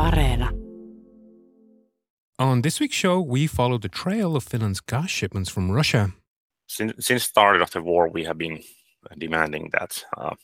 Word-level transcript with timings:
Areena. 0.00 0.48
On 2.38 2.62
this 2.62 2.80
week's 2.80 2.96
show, 2.96 3.20
we 3.20 3.46
follow 3.46 3.78
the 3.78 3.88
trail 3.88 4.34
of 4.34 4.44
Finland's 4.44 4.80
gas 4.80 5.10
shipments 5.10 5.50
from 5.50 5.70
Russia. 5.70 6.12
Since 6.66 7.06
since 7.06 7.24
start 7.24 7.60
of 7.62 7.70
the 7.70 7.82
war, 7.82 8.08
we 8.08 8.24
have 8.24 8.38
been 8.38 8.62
demanding 9.18 9.70
that 9.72 10.04
uh, 10.16 10.34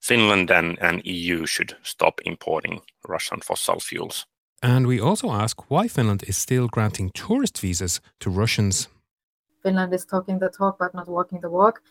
Finland 0.00 0.50
and, 0.50 0.78
and 0.80 1.02
EU 1.04 1.46
should 1.46 1.76
stop 1.82 2.20
importing 2.24 2.80
Russian 3.08 3.40
fossil 3.40 3.80
fuels. 3.80 4.26
And 4.62 4.86
we 4.86 5.00
also 5.00 5.30
ask 5.30 5.70
why 5.70 5.88
Finland 5.88 6.22
is 6.26 6.36
still 6.36 6.68
granting 6.68 7.10
tourist 7.10 7.60
visas 7.60 8.00
to 8.20 8.30
Russians. 8.30 8.88
Finland 9.62 9.92
is 9.92 10.06
talking 10.06 10.38
the 10.38 10.48
talk 10.48 10.78
but 10.78 10.94
not 10.94 11.08
walking 11.08 11.40
the 11.40 11.50
walk. 11.50 11.82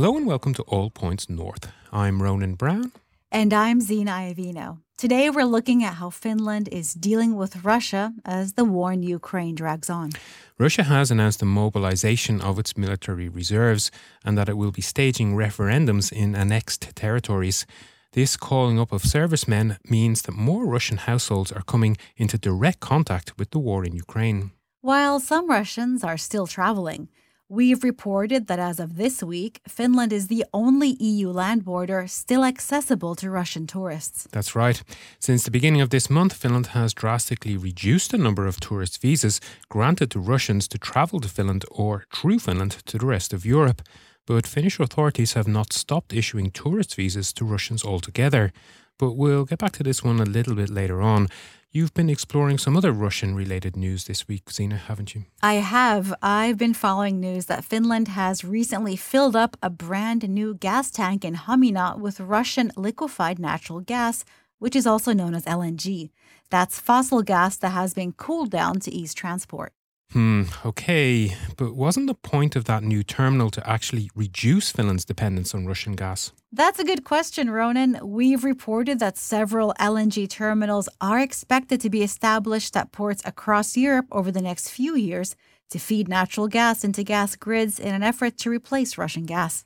Hello 0.00 0.16
and 0.16 0.26
welcome 0.26 0.54
to 0.54 0.62
All 0.62 0.88
Points 0.88 1.28
North. 1.28 1.70
I'm 1.92 2.22
Ronan 2.22 2.54
Browne. 2.54 2.90
And 3.30 3.52
I'm 3.52 3.82
Zena 3.82 4.12
Iovino. 4.12 4.78
Today 4.96 5.28
we're 5.28 5.44
looking 5.44 5.84
at 5.84 5.96
how 5.96 6.08
Finland 6.08 6.70
is 6.72 6.94
dealing 6.94 7.36
with 7.36 7.62
Russia 7.62 8.14
as 8.24 8.54
the 8.54 8.64
war 8.64 8.94
in 8.94 9.02
Ukraine 9.02 9.54
drags 9.54 9.90
on. 9.90 10.12
Russia 10.58 10.84
has 10.84 11.10
announced 11.10 11.40
the 11.40 11.44
mobilization 11.44 12.40
of 12.40 12.58
its 12.58 12.78
military 12.78 13.28
reserves 13.28 13.90
and 14.24 14.38
that 14.38 14.48
it 14.48 14.56
will 14.56 14.70
be 14.70 14.80
staging 14.80 15.36
referendums 15.36 16.10
in 16.10 16.34
annexed 16.34 16.96
territories. 16.96 17.66
This 18.12 18.38
calling 18.38 18.80
up 18.80 18.92
of 18.92 19.02
servicemen 19.04 19.76
means 19.84 20.22
that 20.22 20.32
more 20.32 20.64
Russian 20.64 20.96
households 20.96 21.52
are 21.52 21.72
coming 21.72 21.98
into 22.16 22.38
direct 22.38 22.80
contact 22.80 23.36
with 23.38 23.50
the 23.50 23.58
war 23.58 23.84
in 23.84 23.94
Ukraine. 23.94 24.52
While 24.80 25.20
some 25.20 25.50
Russians 25.50 26.02
are 26.02 26.16
still 26.16 26.46
traveling, 26.46 27.10
We've 27.52 27.82
reported 27.82 28.46
that 28.46 28.60
as 28.60 28.78
of 28.78 28.94
this 28.94 29.24
week, 29.24 29.60
Finland 29.66 30.12
is 30.12 30.28
the 30.28 30.44
only 30.54 30.90
EU 31.00 31.32
land 31.32 31.64
border 31.64 32.06
still 32.06 32.44
accessible 32.44 33.16
to 33.16 33.28
Russian 33.28 33.66
tourists. 33.66 34.28
That's 34.30 34.54
right. 34.54 34.80
Since 35.18 35.42
the 35.42 35.50
beginning 35.50 35.80
of 35.80 35.90
this 35.90 36.08
month, 36.08 36.32
Finland 36.32 36.66
has 36.66 36.94
drastically 36.94 37.56
reduced 37.56 38.12
the 38.12 38.18
number 38.18 38.46
of 38.46 38.60
tourist 38.60 39.02
visas 39.02 39.40
granted 39.68 40.12
to 40.12 40.20
Russians 40.20 40.68
to 40.68 40.78
travel 40.78 41.18
to 41.18 41.28
Finland 41.28 41.64
or 41.72 42.04
through 42.14 42.38
Finland 42.38 42.76
to 42.86 42.98
the 42.98 43.06
rest 43.06 43.32
of 43.32 43.44
Europe. 43.44 43.82
But 44.26 44.46
Finnish 44.46 44.78
authorities 44.78 45.32
have 45.32 45.50
not 45.50 45.72
stopped 45.72 46.12
issuing 46.12 46.52
tourist 46.52 46.94
visas 46.94 47.32
to 47.32 47.44
Russians 47.44 47.84
altogether. 47.84 48.52
But 48.96 49.16
we'll 49.16 49.44
get 49.44 49.58
back 49.58 49.72
to 49.72 49.82
this 49.82 50.04
one 50.04 50.20
a 50.20 50.24
little 50.24 50.54
bit 50.54 50.70
later 50.70 51.00
on. 51.00 51.26
You've 51.72 51.94
been 51.94 52.10
exploring 52.10 52.58
some 52.58 52.76
other 52.76 52.90
Russian 52.90 53.36
related 53.36 53.76
news 53.76 54.06
this 54.06 54.26
week, 54.26 54.50
Zena, 54.50 54.76
haven't 54.76 55.14
you? 55.14 55.26
I 55.40 55.54
have. 55.54 56.12
I've 56.20 56.58
been 56.58 56.74
following 56.74 57.20
news 57.20 57.46
that 57.46 57.64
Finland 57.64 58.08
has 58.08 58.42
recently 58.42 58.96
filled 58.96 59.36
up 59.36 59.56
a 59.62 59.70
brand 59.70 60.28
new 60.28 60.54
gas 60.54 60.90
tank 60.90 61.24
in 61.24 61.36
Hamina 61.36 61.96
with 61.96 62.18
Russian 62.18 62.72
liquefied 62.76 63.38
natural 63.38 63.78
gas, 63.78 64.24
which 64.58 64.74
is 64.74 64.84
also 64.84 65.12
known 65.12 65.32
as 65.32 65.44
LNG. 65.44 66.10
That's 66.50 66.80
fossil 66.80 67.22
gas 67.22 67.56
that 67.58 67.70
has 67.70 67.94
been 67.94 68.14
cooled 68.14 68.50
down 68.50 68.80
to 68.80 68.90
ease 68.90 69.14
transport. 69.14 69.72
Hmm, 70.12 70.42
okay. 70.64 71.36
But 71.56 71.74
wasn't 71.76 72.08
the 72.08 72.14
point 72.14 72.56
of 72.56 72.64
that 72.64 72.82
new 72.82 73.02
terminal 73.02 73.50
to 73.50 73.68
actually 73.68 74.10
reduce 74.16 74.72
Finland's 74.72 75.04
dependence 75.04 75.54
on 75.54 75.66
Russian 75.66 75.94
gas? 75.94 76.32
That's 76.52 76.80
a 76.80 76.84
good 76.84 77.04
question, 77.04 77.50
Ronan. 77.50 77.98
We've 78.02 78.42
reported 78.42 78.98
that 78.98 79.16
several 79.16 79.72
LNG 79.78 80.28
terminals 80.28 80.88
are 81.00 81.20
expected 81.20 81.80
to 81.82 81.90
be 81.90 82.02
established 82.02 82.76
at 82.76 82.90
ports 82.90 83.22
across 83.24 83.76
Europe 83.76 84.06
over 84.10 84.32
the 84.32 84.42
next 84.42 84.68
few 84.70 84.96
years 84.96 85.36
to 85.70 85.78
feed 85.78 86.08
natural 86.08 86.48
gas 86.48 86.82
into 86.82 87.04
gas 87.04 87.36
grids 87.36 87.78
in 87.78 87.94
an 87.94 88.02
effort 88.02 88.36
to 88.38 88.50
replace 88.50 88.98
Russian 88.98 89.26
gas. 89.26 89.64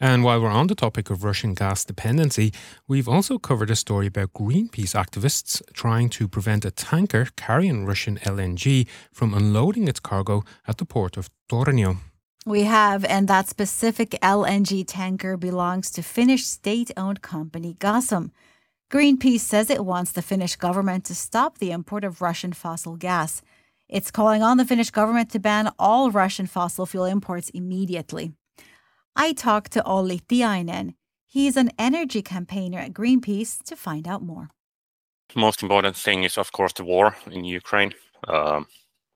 And 0.00 0.24
while 0.24 0.40
we're 0.40 0.48
on 0.48 0.66
the 0.66 0.74
topic 0.74 1.08
of 1.08 1.22
Russian 1.22 1.54
gas 1.54 1.84
dependency, 1.84 2.52
we've 2.88 3.08
also 3.08 3.38
covered 3.38 3.70
a 3.70 3.76
story 3.76 4.08
about 4.08 4.32
Greenpeace 4.32 4.94
activists 4.94 5.62
trying 5.72 6.08
to 6.10 6.26
prevent 6.26 6.64
a 6.64 6.70
tanker 6.70 7.28
carrying 7.36 7.86
Russian 7.86 8.18
LNG 8.18 8.88
from 9.12 9.32
unloading 9.32 9.86
its 9.86 10.00
cargo 10.00 10.42
at 10.66 10.78
the 10.78 10.84
port 10.84 11.16
of 11.16 11.30
Tornio. 11.48 11.98
We 12.46 12.64
have, 12.64 13.04
and 13.06 13.28
that 13.28 13.48
specific 13.48 14.10
LNG 14.20 14.84
tanker 14.86 15.36
belongs 15.36 15.90
to 15.92 16.02
Finnish 16.02 16.44
state 16.44 16.90
owned 16.96 17.22
company 17.22 17.74
Gasum. 17.78 18.30
Greenpeace 18.90 19.40
says 19.40 19.70
it 19.70 19.84
wants 19.84 20.12
the 20.12 20.22
Finnish 20.22 20.56
government 20.56 21.04
to 21.06 21.14
stop 21.14 21.58
the 21.58 21.70
import 21.70 22.04
of 22.04 22.20
Russian 22.20 22.52
fossil 22.52 22.96
gas. 22.96 23.40
It's 23.88 24.10
calling 24.10 24.42
on 24.42 24.58
the 24.58 24.64
Finnish 24.64 24.90
government 24.90 25.30
to 25.30 25.38
ban 25.38 25.72
all 25.78 26.10
Russian 26.10 26.46
fossil 26.46 26.84
fuel 26.84 27.06
imports 27.06 27.48
immediately. 27.50 28.32
I 29.16 29.32
talked 29.32 29.72
to 29.72 29.84
Olli 29.84 30.20
Tiainen. 30.20 30.94
He's 31.26 31.56
an 31.56 31.70
energy 31.78 32.22
campaigner 32.22 32.78
at 32.78 32.92
Greenpeace 32.92 33.62
to 33.64 33.76
find 33.76 34.06
out 34.06 34.22
more. 34.22 34.50
The 35.32 35.40
most 35.40 35.62
important 35.62 35.96
thing 35.96 36.24
is, 36.24 36.38
of 36.38 36.52
course, 36.52 36.72
the 36.72 36.84
war 36.84 37.16
in 37.30 37.44
Ukraine. 37.44 37.94
Um, 38.28 38.66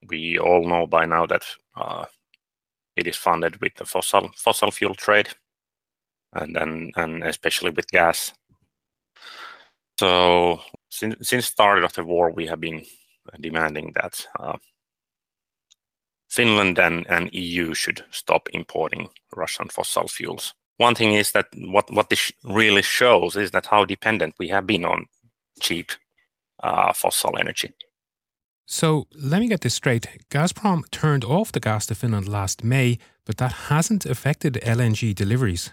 we 0.08 0.38
all 0.38 0.66
know 0.66 0.86
by 0.86 1.04
now 1.06 1.26
that 1.26 1.44
uh, 1.76 2.06
it 2.96 3.06
is 3.06 3.16
funded 3.16 3.60
with 3.60 3.74
the 3.76 3.84
fossil 3.84 4.30
fossil 4.36 4.70
fuel 4.70 4.94
trade, 4.94 5.28
and 6.32 6.54
then 6.56 6.92
and 6.96 7.22
especially 7.24 7.70
with 7.70 7.88
gas. 7.88 8.32
So 9.98 10.60
since 10.88 11.28
since 11.28 11.46
start 11.46 11.84
of 11.84 11.92
the 11.92 12.04
war, 12.04 12.30
we 12.30 12.46
have 12.46 12.60
been 12.60 12.84
demanding 13.40 13.92
that 13.94 14.26
uh, 14.38 14.56
Finland 16.28 16.78
and, 16.78 17.06
and 17.08 17.32
EU 17.32 17.74
should 17.74 18.04
stop 18.10 18.48
importing 18.52 19.08
Russian 19.34 19.68
fossil 19.68 20.08
fuels. 20.08 20.54
One 20.76 20.94
thing 20.94 21.14
is 21.14 21.32
that 21.32 21.46
what, 21.56 21.90
what 21.90 22.08
this 22.10 22.32
really 22.44 22.82
shows 22.82 23.34
is 23.36 23.50
that 23.50 23.66
how 23.66 23.84
dependent 23.84 24.34
we 24.38 24.48
have 24.48 24.66
been 24.66 24.84
on 24.84 25.06
cheap 25.60 25.92
uh, 26.62 26.92
fossil 26.92 27.36
energy. 27.38 27.72
So 28.66 29.06
let 29.14 29.40
me 29.40 29.48
get 29.48 29.62
this 29.62 29.74
straight. 29.74 30.06
Gazprom 30.30 30.82
turned 30.90 31.24
off 31.24 31.50
the 31.50 31.60
gas 31.60 31.86
to 31.86 31.94
Finland 31.94 32.28
last 32.28 32.62
May, 32.62 32.98
but 33.24 33.38
that 33.38 33.52
hasn't 33.68 34.04
affected 34.04 34.60
LNG 34.62 35.14
deliveries. 35.14 35.72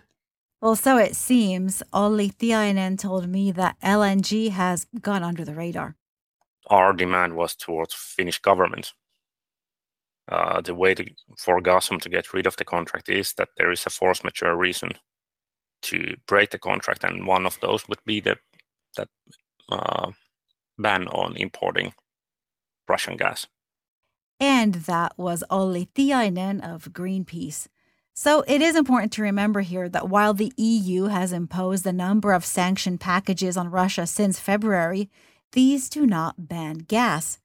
Well, 0.62 0.78
so 0.78 0.98
it 0.98 1.16
seems. 1.16 1.84
Olli 1.92 2.30
Tiainen 2.30 2.98
told 2.98 3.28
me 3.28 3.52
that 3.52 3.76
LNG 3.84 4.50
has 4.52 4.88
gone 5.02 5.24
under 5.24 5.44
the 5.44 5.54
radar. 5.54 5.96
Our 6.68 6.94
demand 6.94 7.36
was 7.36 7.56
towards 7.56 7.94
Finnish 7.94 8.40
government 8.40 8.94
uh, 10.30 10.62
the 10.62 10.74
way 10.74 10.96
to, 10.96 11.06
for 11.38 11.62
Gazprom 11.62 12.02
to 12.02 12.10
get 12.10 12.34
rid 12.34 12.48
of 12.48 12.58
the 12.58 12.66
contract 12.66 13.10
is 13.10 13.34
that 13.34 13.50
there 13.58 13.72
is 13.72 13.86
a 13.86 13.90
force 13.90 14.24
majeure 14.24 14.56
reason 14.56 14.92
to 15.84 16.16
break 16.28 16.50
the 16.50 16.58
contract, 16.58 17.04
and 17.04 17.28
one 17.28 17.46
of 17.46 17.60
those 17.60 17.88
would 17.88 18.00
be 18.06 18.20
the 18.20 18.38
that 18.98 19.10
uh, 19.70 20.12
ban 20.78 21.08
on 21.08 21.36
importing 21.38 21.94
Russian 22.88 23.18
gas. 23.18 23.46
And 24.40 24.76
that 24.76 25.18
was 25.18 25.44
Olli 25.50 25.90
Tiainen 25.96 26.62
of 26.62 26.92
Greenpeace. 26.92 27.68
So 28.14 28.44
it 28.48 28.62
is 28.62 28.76
important 28.76 29.12
to 29.14 29.22
remember 29.22 29.62
here 29.62 29.90
that 29.90 30.10
while 30.10 30.34
the 30.34 30.54
EU 30.58 31.06
has 31.06 31.34
imposed 31.34 31.86
a 31.86 31.94
number 31.94 32.32
of 32.32 32.46
sanction 32.46 32.98
packages 32.98 33.58
on 33.58 33.70
Russia 33.70 34.08
since 34.08 34.40
February, 34.40 35.10
these 35.52 35.90
do 35.90 36.06
not 36.06 36.48
ban 36.48 36.80
gas. 36.80 37.40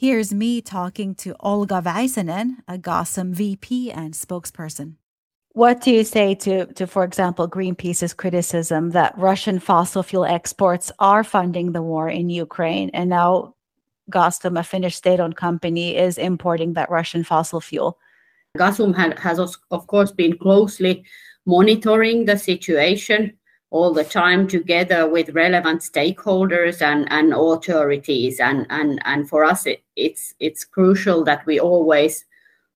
Here's 0.00 0.32
me 0.32 0.60
talking 0.60 1.16
to 1.16 1.34
Olga 1.40 1.82
Väisänen, 1.82 2.58
a 2.68 2.78
Gasum 2.78 3.32
VP 3.32 3.90
and 3.90 4.14
spokesperson. 4.14 4.92
What 5.54 5.80
do 5.80 5.90
you 5.90 6.04
say 6.04 6.36
to, 6.36 6.66
to, 6.74 6.86
for 6.86 7.02
example, 7.02 7.48
Greenpeace's 7.48 8.14
criticism 8.14 8.90
that 8.90 9.18
Russian 9.18 9.58
fossil 9.58 10.04
fuel 10.04 10.24
exports 10.24 10.92
are 11.00 11.24
funding 11.24 11.72
the 11.72 11.82
war 11.82 12.08
in 12.08 12.30
Ukraine, 12.30 12.90
and 12.94 13.10
now 13.10 13.56
Gasum, 14.12 14.56
a 14.56 14.62
Finnish 14.62 14.94
state-owned 14.94 15.34
company, 15.34 15.96
is 15.96 16.16
importing 16.16 16.74
that 16.74 16.92
Russian 16.92 17.24
fossil 17.24 17.60
fuel? 17.60 17.98
Gasum 18.56 18.94
has, 19.18 19.40
of 19.40 19.86
course, 19.88 20.12
been 20.12 20.38
closely 20.38 21.04
monitoring 21.44 22.24
the 22.24 22.38
situation 22.38 23.36
all 23.70 23.92
the 23.92 24.04
time 24.04 24.48
together 24.48 25.06
with 25.08 25.34
relevant 25.34 25.82
stakeholders 25.82 26.80
and, 26.80 27.06
and 27.10 27.34
authorities. 27.34 28.40
And, 28.40 28.66
and, 28.70 29.00
and 29.04 29.28
for 29.28 29.44
us, 29.44 29.66
it, 29.66 29.82
it's, 29.96 30.34
it's 30.40 30.64
crucial 30.64 31.22
that 31.24 31.44
we 31.44 31.60
always 31.60 32.24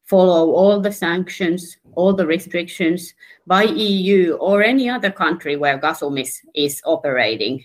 follow 0.05 0.51
all 0.51 0.81
the 0.81 0.93
sanctions, 0.93 1.79
all 1.95 2.13
the 2.13 2.27
restrictions 2.27 3.15
by 3.47 3.63
EU 3.63 4.35
or 4.35 4.63
any 4.63 4.89
other 4.91 5.11
country 5.11 5.57
where 5.57 5.79
Gasum 5.79 6.21
is, 6.21 6.41
is 6.55 6.83
operating. 6.85 7.65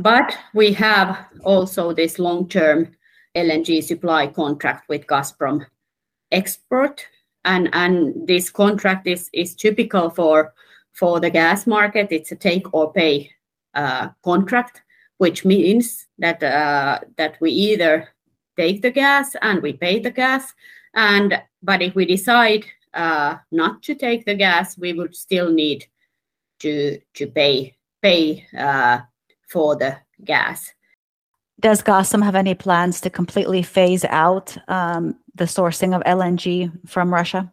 But 0.00 0.38
we 0.54 0.72
have 0.74 1.26
also 1.42 1.92
this 1.92 2.20
long-term 2.20 2.94
LNG 3.34 3.82
supply 3.82 4.28
contract 4.28 4.88
with 4.88 5.06
Gazprom 5.06 5.66
Export. 6.30 7.04
And, 7.44 7.68
and 7.72 8.26
this 8.26 8.50
contract 8.50 9.08
is, 9.08 9.28
is 9.32 9.56
typical 9.56 10.10
for 10.10 10.54
for 10.98 11.20
the 11.20 11.30
gas 11.30 11.66
market, 11.66 12.08
it's 12.10 12.32
a 12.32 12.36
take 12.36 12.72
or 12.74 12.92
pay 12.92 13.30
uh, 13.74 14.08
contract 14.24 14.82
which 15.18 15.44
means 15.44 16.06
that 16.18 16.42
uh, 16.42 17.00
that 17.16 17.36
we 17.40 17.50
either 17.50 18.08
take 18.56 18.82
the 18.82 18.90
gas 18.90 19.36
and 19.42 19.62
we 19.62 19.72
pay 19.72 19.98
the 19.98 20.10
gas, 20.10 20.54
and 20.94 21.40
but 21.62 21.82
if 21.82 21.94
we 21.94 22.06
decide 22.06 22.64
uh, 22.94 23.36
not 23.52 23.82
to 23.82 23.94
take 23.94 24.24
the 24.24 24.34
gas, 24.34 24.78
we 24.78 24.92
would 24.92 25.14
still 25.14 25.52
need 25.52 25.84
to 26.60 26.98
to 27.14 27.26
pay 27.26 27.76
pay 28.00 28.46
uh, 28.56 29.00
for 29.48 29.76
the 29.76 29.96
gas. 30.24 30.72
Does 31.60 31.82
Gasum 31.82 32.22
have 32.22 32.36
any 32.36 32.54
plans 32.54 33.00
to 33.00 33.10
completely 33.10 33.62
phase 33.62 34.04
out 34.04 34.56
um, 34.68 35.16
the 35.34 35.44
sourcing 35.44 35.94
of 35.94 36.02
LNG 36.04 36.70
from 36.88 37.12
Russia? 37.12 37.52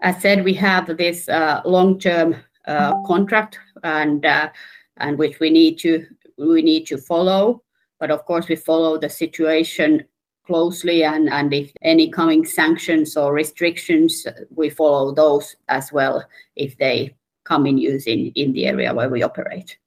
As 0.00 0.20
said, 0.22 0.44
we 0.44 0.54
have 0.54 0.96
this 0.96 1.28
uh, 1.28 1.60
long-term 1.64 2.36
uh, 2.66 3.02
contract, 3.02 3.58
and 3.82 4.24
uh, 4.24 4.50
and 4.98 5.18
which 5.18 5.40
we 5.40 5.50
need 5.50 5.78
to 5.80 6.06
we 6.36 6.62
need 6.62 6.86
to 6.86 6.98
follow. 6.98 7.62
But 7.98 8.10
of 8.10 8.24
course, 8.24 8.48
we 8.48 8.56
follow 8.56 8.98
the 8.98 9.08
situation 9.10 10.04
closely, 10.46 11.04
and 11.04 11.28
and 11.28 11.52
if 11.52 11.72
any 11.82 12.10
coming 12.10 12.44
sanctions 12.44 13.16
or 13.16 13.32
restrictions, 13.32 14.26
we 14.54 14.70
follow 14.70 15.14
those 15.14 15.56
as 15.68 15.92
well 15.92 16.24
if 16.54 16.76
they 16.78 17.16
come 17.44 17.66
in 17.66 17.78
use 17.78 18.06
in, 18.06 18.30
in 18.34 18.52
the 18.52 18.66
area 18.66 18.94
where 18.94 19.08
we 19.08 19.22
operate. 19.22 19.78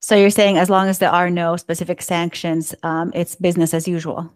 So 0.00 0.16
you're 0.16 0.30
saying 0.30 0.58
as 0.58 0.70
long 0.70 0.88
as 0.88 0.98
there 0.98 1.10
are 1.10 1.30
no 1.30 1.56
specific 1.56 2.02
sanctions, 2.02 2.74
um, 2.82 3.12
it's 3.14 3.36
business 3.36 3.72
as 3.74 3.86
usual? 3.86 4.32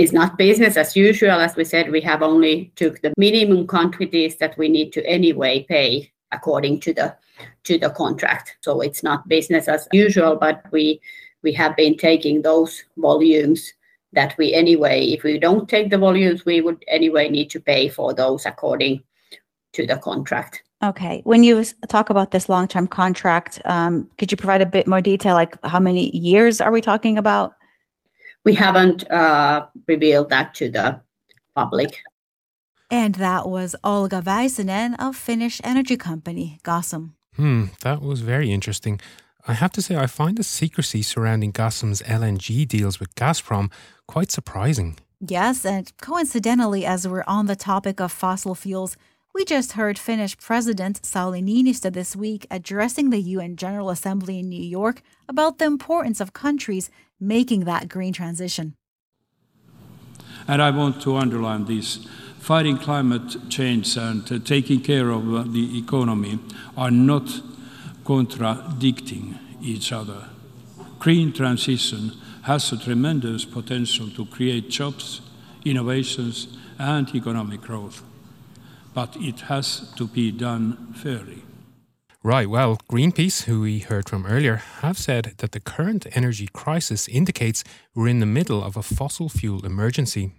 It's 0.00 0.12
not 0.12 0.38
business 0.38 0.78
as 0.78 0.96
usual. 0.96 1.32
As 1.32 1.56
we 1.56 1.64
said, 1.64 1.90
we 1.90 2.00
have 2.00 2.22
only 2.22 2.72
took 2.74 3.02
the 3.02 3.12
minimum 3.18 3.66
quantities 3.66 4.36
that 4.36 4.56
we 4.56 4.70
need 4.70 4.94
to 4.94 5.04
anyway 5.04 5.66
pay 5.68 6.10
according 6.32 6.80
to 6.80 6.94
the 6.94 7.14
to 7.64 7.78
the 7.78 7.90
contract. 7.90 8.56
So 8.62 8.80
it's 8.80 9.02
not 9.02 9.28
business 9.28 9.68
as 9.68 9.86
usual, 9.92 10.36
but 10.36 10.62
we 10.72 11.02
we 11.42 11.52
have 11.52 11.76
been 11.76 11.98
taking 11.98 12.40
those 12.40 12.82
volumes 12.96 13.74
that 14.14 14.34
we 14.38 14.54
anyway, 14.54 15.04
if 15.04 15.22
we 15.22 15.38
don't 15.38 15.68
take 15.68 15.90
the 15.90 15.98
volumes, 15.98 16.46
we 16.46 16.62
would 16.62 16.82
anyway 16.88 17.28
need 17.28 17.50
to 17.50 17.60
pay 17.60 17.90
for 17.90 18.14
those 18.14 18.46
according 18.46 19.02
to 19.74 19.86
the 19.86 19.98
contract. 19.98 20.62
Okay. 20.82 21.20
When 21.24 21.44
you 21.44 21.62
talk 21.88 22.08
about 22.08 22.30
this 22.30 22.48
long-term 22.48 22.88
contract, 22.88 23.60
um, 23.66 24.08
could 24.16 24.32
you 24.32 24.38
provide 24.38 24.62
a 24.62 24.66
bit 24.66 24.86
more 24.86 25.02
detail? 25.02 25.34
Like 25.34 25.62
how 25.62 25.78
many 25.78 26.10
years 26.16 26.58
are 26.60 26.72
we 26.72 26.80
talking 26.80 27.18
about? 27.18 27.52
We 28.44 28.54
haven't 28.54 29.10
uh, 29.10 29.66
revealed 29.86 30.30
that 30.30 30.54
to 30.54 30.70
the 30.70 31.00
public. 31.54 32.02
And 32.90 33.14
that 33.16 33.48
was 33.48 33.76
Olga 33.84 34.20
Väisänen 34.20 34.94
of 34.98 35.16
Finnish 35.16 35.60
energy 35.62 35.96
company 35.96 36.58
Gasum. 36.64 37.12
Hmm, 37.36 37.66
that 37.82 38.02
was 38.02 38.20
very 38.20 38.50
interesting. 38.50 39.00
I 39.46 39.54
have 39.54 39.72
to 39.72 39.82
say, 39.82 39.96
I 39.96 40.06
find 40.06 40.36
the 40.36 40.42
secrecy 40.42 41.02
surrounding 41.02 41.52
Gasum's 41.52 42.02
LNG 42.02 42.66
deals 42.66 43.00
with 43.00 43.14
Gazprom 43.14 43.70
quite 44.06 44.30
surprising. 44.30 44.96
Yes, 45.20 45.64
and 45.64 45.92
coincidentally, 46.00 46.84
as 46.84 47.06
we're 47.06 47.24
on 47.26 47.46
the 47.46 47.56
topic 47.56 48.00
of 48.00 48.10
fossil 48.10 48.54
fuels, 48.54 48.96
we 49.34 49.44
just 49.44 49.72
heard 49.72 49.98
Finnish 49.98 50.36
President 50.38 51.02
Sauli 51.02 51.42
Niinistö 51.42 51.92
this 51.92 52.16
week 52.16 52.46
addressing 52.50 53.10
the 53.10 53.20
UN 53.36 53.54
General 53.56 53.90
Assembly 53.90 54.40
in 54.40 54.48
New 54.48 54.62
York 54.62 55.02
about 55.28 55.58
the 55.58 55.66
importance 55.66 56.20
of 56.20 56.32
countries 56.32 56.90
making 57.20 57.64
that 57.64 57.88
green 57.88 58.12
transition. 58.12 58.74
And 60.48 60.62
I 60.62 60.70
want 60.70 61.02
to 61.02 61.16
underline 61.16 61.66
this 61.66 62.06
fighting 62.38 62.78
climate 62.78 63.50
change 63.50 63.96
and 63.96 64.30
uh, 64.32 64.38
taking 64.38 64.80
care 64.80 65.10
of 65.10 65.34
uh, 65.34 65.44
the 65.46 65.78
economy 65.78 66.38
are 66.76 66.90
not 66.90 67.28
contradicting 68.04 69.38
each 69.62 69.92
other. 69.92 70.28
Green 70.98 71.32
transition 71.32 72.12
has 72.42 72.72
a 72.72 72.78
tremendous 72.78 73.44
potential 73.44 74.08
to 74.10 74.24
create 74.26 74.70
jobs, 74.70 75.20
innovations, 75.64 76.56
and 76.78 77.14
economic 77.14 77.60
growth 77.60 78.02
but 78.94 79.16
it 79.16 79.40
has 79.42 79.92
to 79.96 80.06
be 80.06 80.30
done 80.30 80.92
fairly. 80.94 81.42
Right. 82.22 82.50
Well, 82.50 82.76
Greenpeace, 82.90 83.44
who 83.44 83.62
we 83.62 83.78
heard 83.78 84.06
from 84.06 84.26
earlier, 84.26 84.56
have 84.56 84.98
said 84.98 85.34
that 85.38 85.52
the 85.52 85.60
current 85.60 86.06
energy 86.12 86.48
crisis 86.52 87.08
indicates 87.08 87.64
we're 87.94 88.08
in 88.08 88.20
the 88.20 88.26
middle 88.26 88.62
of 88.62 88.76
a 88.76 88.82
fossil 88.82 89.30
fuel 89.30 89.64
emergency. 89.64 90.32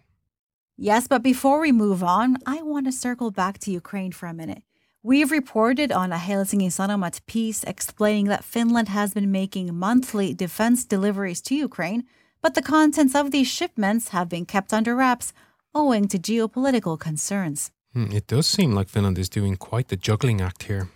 Yes, 0.78 1.08
but 1.08 1.24
before 1.24 1.60
we 1.60 1.72
move 1.72 2.04
on, 2.04 2.38
I 2.46 2.62
want 2.62 2.86
to 2.86 2.92
circle 2.92 3.32
back 3.32 3.58
to 3.60 3.72
Ukraine 3.72 4.12
for 4.12 4.28
a 4.28 4.34
minute. 4.34 4.62
We've 5.02 5.32
reported 5.32 5.92
on 5.92 6.12
a 6.12 6.20
Helsingin 6.20 6.70
Sanomat 6.70 7.26
piece 7.26 7.64
explaining 7.64 8.26
that 8.28 8.44
Finland 8.44 8.90
has 8.90 9.16
been 9.16 9.32
making 9.32 9.74
monthly 9.74 10.36
defense 10.36 10.86
deliveries 10.86 11.42
to 11.44 11.56
Ukraine, 11.56 12.04
but 12.44 12.54
the 12.54 12.62
contents 12.62 13.16
of 13.16 13.32
these 13.32 13.48
shipments 13.48 14.10
have 14.10 14.30
been 14.30 14.46
kept 14.46 14.72
under 14.72 14.96
wraps 14.96 15.34
owing 15.74 16.08
to 16.10 16.20
geopolitical 16.20 17.00
concerns. 17.00 17.72
Hmm, 17.94 18.12
it 18.12 18.28
does 18.28 18.46
seem 18.46 18.76
like 18.76 18.90
Finland 18.90 19.18
is 19.18 19.30
doing 19.30 19.56
quite 19.56 19.88
the 19.88 19.98
juggling 19.98 20.42
act 20.42 20.64
here. 20.64 20.90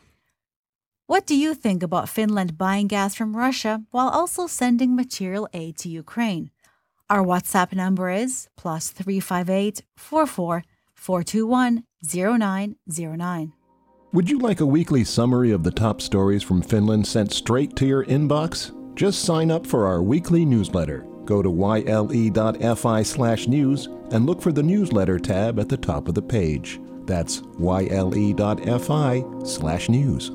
What 1.08 1.28
do 1.28 1.36
you 1.36 1.54
think 1.54 1.84
about 1.84 2.10
Finland 2.10 2.58
buying 2.58 2.88
gas 2.88 3.14
from 3.14 3.38
Russia 3.38 3.84
while 3.92 4.10
also 4.10 4.48
sending 4.48 4.96
material 4.96 5.48
aid 5.54 5.78
to 5.78 5.90
Ukraine? 5.90 6.50
Our 7.12 7.24
WhatsApp 7.24 7.74
number 7.74 8.10
is 8.10 8.50
plus 8.58 8.90
358 8.90 9.84
44 9.96 10.64
421 10.96 11.84
0909. 12.04 13.54
Would 14.14 14.30
you 14.32 14.40
like 14.40 14.62
a 14.62 14.66
weekly 14.66 15.04
summary 15.04 15.52
of 15.52 15.62
the 15.62 15.70
top 15.70 16.02
stories 16.02 16.42
from 16.42 16.64
Finland 16.64 17.06
sent 17.06 17.32
straight 17.32 17.76
to 17.76 17.86
your 17.86 18.06
inbox? 18.06 18.72
Just 18.96 19.26
sign 19.26 19.52
up 19.52 19.68
for 19.68 19.86
our 19.86 20.02
weekly 20.02 20.44
newsletter. 20.44 21.06
Go 21.26 21.44
to 21.44 21.52
yle.fi 21.52 23.04
slash 23.04 23.48
news 23.48 23.90
and 24.10 24.26
look 24.26 24.42
for 24.42 24.52
the 24.52 24.64
newsletter 24.64 25.20
tab 25.20 25.60
at 25.60 25.70
the 25.70 25.78
top 25.78 26.08
of 26.08 26.16
the 26.16 26.22
page. 26.24 26.80
That's 27.06 27.44
yle.fi 27.60 29.24
slash 29.44 29.90
news. 29.90 30.32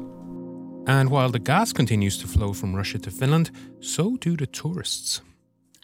And 0.98 1.08
while 1.08 1.30
the 1.30 1.38
gas 1.38 1.72
continues 1.72 2.18
to 2.18 2.26
flow 2.26 2.52
from 2.52 2.74
Russia 2.74 2.98
to 2.98 3.12
Finland, 3.12 3.52
so 3.78 4.16
do 4.16 4.36
the 4.36 4.46
tourists. 4.48 5.20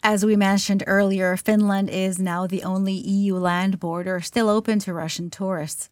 As 0.03 0.25
we 0.25 0.35
mentioned 0.35 0.83
earlier, 0.85 1.37
Finland 1.37 1.89
is 1.89 2.19
now 2.19 2.45
the 2.45 2.63
only 2.63 2.91
EU 2.93 3.37
land 3.37 3.79
border 3.79 4.19
still 4.19 4.49
open 4.49 4.79
to 4.79 4.93
Russian 4.93 5.29
tourists. 5.29 5.89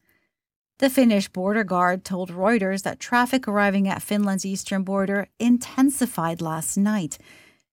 The 0.79 0.89
Finnish 0.89 1.29
border 1.29 1.63
guard 1.63 2.03
told 2.03 2.29
Reuters 2.29 2.81
that 2.83 2.99
traffic 2.99 3.47
arriving 3.47 3.87
at 3.87 4.01
Finland's 4.01 4.45
eastern 4.45 4.83
border 4.83 5.27
intensified 5.39 6.41
last 6.41 6.75
night. 6.75 7.17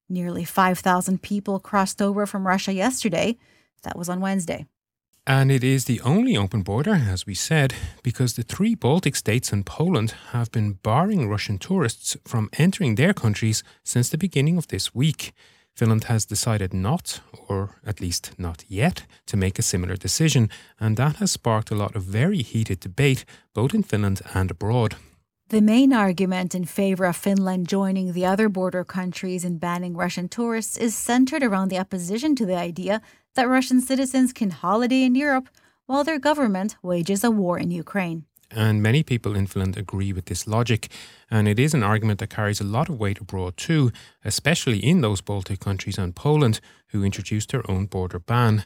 Nearly 0.09 0.45
5,000 0.45 1.23
people 1.23 1.59
crossed 1.59 2.01
over 2.01 2.25
from 2.25 2.47
Russia 2.47 2.73
yesterday. 2.73 3.37
That 3.83 3.99
was 3.99 4.09
on 4.09 4.21
Wednesday. 4.21 4.67
And 5.27 5.53
it 5.53 5.63
is 5.63 5.85
the 5.85 6.01
only 6.01 6.37
open 6.37 6.63
border, 6.63 6.95
as 6.95 7.27
we 7.27 7.35
said, 7.35 7.75
because 8.03 8.35
the 8.35 8.43
three 8.43 8.75
Baltic 8.75 9.15
states 9.15 9.53
and 9.53 9.65
Poland 9.65 10.15
have 10.33 10.51
been 10.51 10.79
barring 10.83 11.29
Russian 11.29 11.59
tourists 11.59 12.17
from 12.25 12.51
entering 12.59 12.97
their 12.97 13.15
countries 13.15 13.63
since 13.85 14.09
the 14.09 14.19
beginning 14.19 14.59
of 14.59 14.67
this 14.67 14.95
week. 14.95 15.33
Finland 15.77 16.05
has 16.05 16.27
decided 16.27 16.75
not, 16.75 17.21
or 17.49 17.79
at 17.87 18.01
least 18.01 18.33
not 18.37 18.65
yet, 18.69 19.07
to 19.27 19.37
make 19.37 19.59
a 19.59 19.63
similar 19.63 19.97
decision, 19.97 20.51
and 20.81 20.97
that 20.97 21.17
has 21.17 21.31
sparked 21.31 21.71
a 21.71 21.77
lot 21.77 21.95
of 21.95 22.03
very 22.03 22.43
heated 22.43 22.81
debate 22.81 23.25
both 23.55 23.75
in 23.75 23.85
Finland 23.85 24.21
and 24.35 24.51
abroad. 24.51 24.97
The 25.49 25.61
main 25.61 25.93
argument 25.93 26.55
in 26.55 26.65
favor 26.65 27.05
of 27.05 27.17
Finland 27.17 27.69
joining 27.69 28.13
the 28.13 28.27
other 28.27 28.49
border 28.49 28.85
countries 28.85 29.45
in 29.45 29.59
banning 29.59 29.95
Russian 29.95 30.29
tourists 30.29 30.79
is 30.79 30.95
centered 30.95 31.43
around 31.43 31.69
the 31.69 31.79
opposition 31.79 32.35
to 32.37 32.47
the 32.47 32.57
idea 32.57 33.01
that 33.35 33.49
Russian 33.49 33.81
citizens 33.81 34.33
can 34.33 34.51
holiday 34.51 35.03
in 35.05 35.15
Europe 35.15 35.49
while 35.87 36.05
their 36.05 36.19
government 36.19 36.77
wages 36.83 37.25
a 37.25 37.31
war 37.31 37.59
in 37.59 37.71
Ukraine. 37.71 38.25
And 38.55 38.83
many 38.83 39.03
people 39.03 39.35
in 39.35 39.47
Finland 39.47 39.77
agree 39.77 40.13
with 40.13 40.27
this 40.27 40.47
logic. 40.47 40.91
And 41.31 41.49
it 41.49 41.59
is 41.59 41.75
an 41.75 41.83
argument 41.83 42.19
that 42.21 42.35
carries 42.35 42.61
a 42.61 42.65
lot 42.65 42.89
of 42.89 42.99
weight 42.99 43.21
abroad 43.21 43.57
too, 43.57 43.91
especially 44.25 44.79
in 44.79 45.01
those 45.01 45.23
Baltic 45.23 45.61
countries 45.61 45.99
and 45.99 46.15
Poland, 46.15 46.61
who 46.89 47.05
introduced 47.05 47.49
their 47.51 47.71
own 47.71 47.87
border 47.87 48.19
ban. 48.19 48.65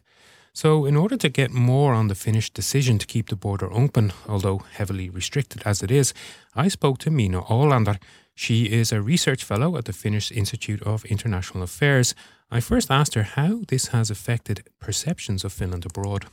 So, 0.52 0.86
in 0.86 0.96
order 0.96 1.18
to 1.18 1.28
get 1.28 1.50
more 1.52 1.92
on 1.92 2.08
the 2.08 2.14
Finnish 2.14 2.50
decision 2.50 2.98
to 2.98 3.06
keep 3.06 3.28
the 3.28 3.36
border 3.36 3.70
open, 3.70 4.12
although 4.26 4.62
heavily 4.78 5.10
restricted 5.10 5.62
as 5.66 5.82
it 5.82 5.90
is, 5.90 6.14
I 6.54 6.68
spoke 6.68 6.98
to 6.98 7.10
Minna 7.10 7.42
Ålander. 7.42 7.98
She 8.34 8.64
is 8.64 8.92
a 8.92 9.02
research 9.02 9.44
fellow 9.44 9.76
at 9.76 9.84
the 9.84 9.92
Finnish 9.92 10.32
Institute 10.32 10.82
of 10.82 11.04
International 11.04 11.62
Affairs 11.62 12.14
I 12.50 12.60
first 12.60 12.90
asked 12.90 13.14
her 13.14 13.24
how 13.24 13.62
this 13.68 13.88
has 13.88 14.10
affected 14.10 14.68
perceptions 14.78 15.44
of 15.44 15.52
Finland 15.52 15.84
abroad. 15.84 16.26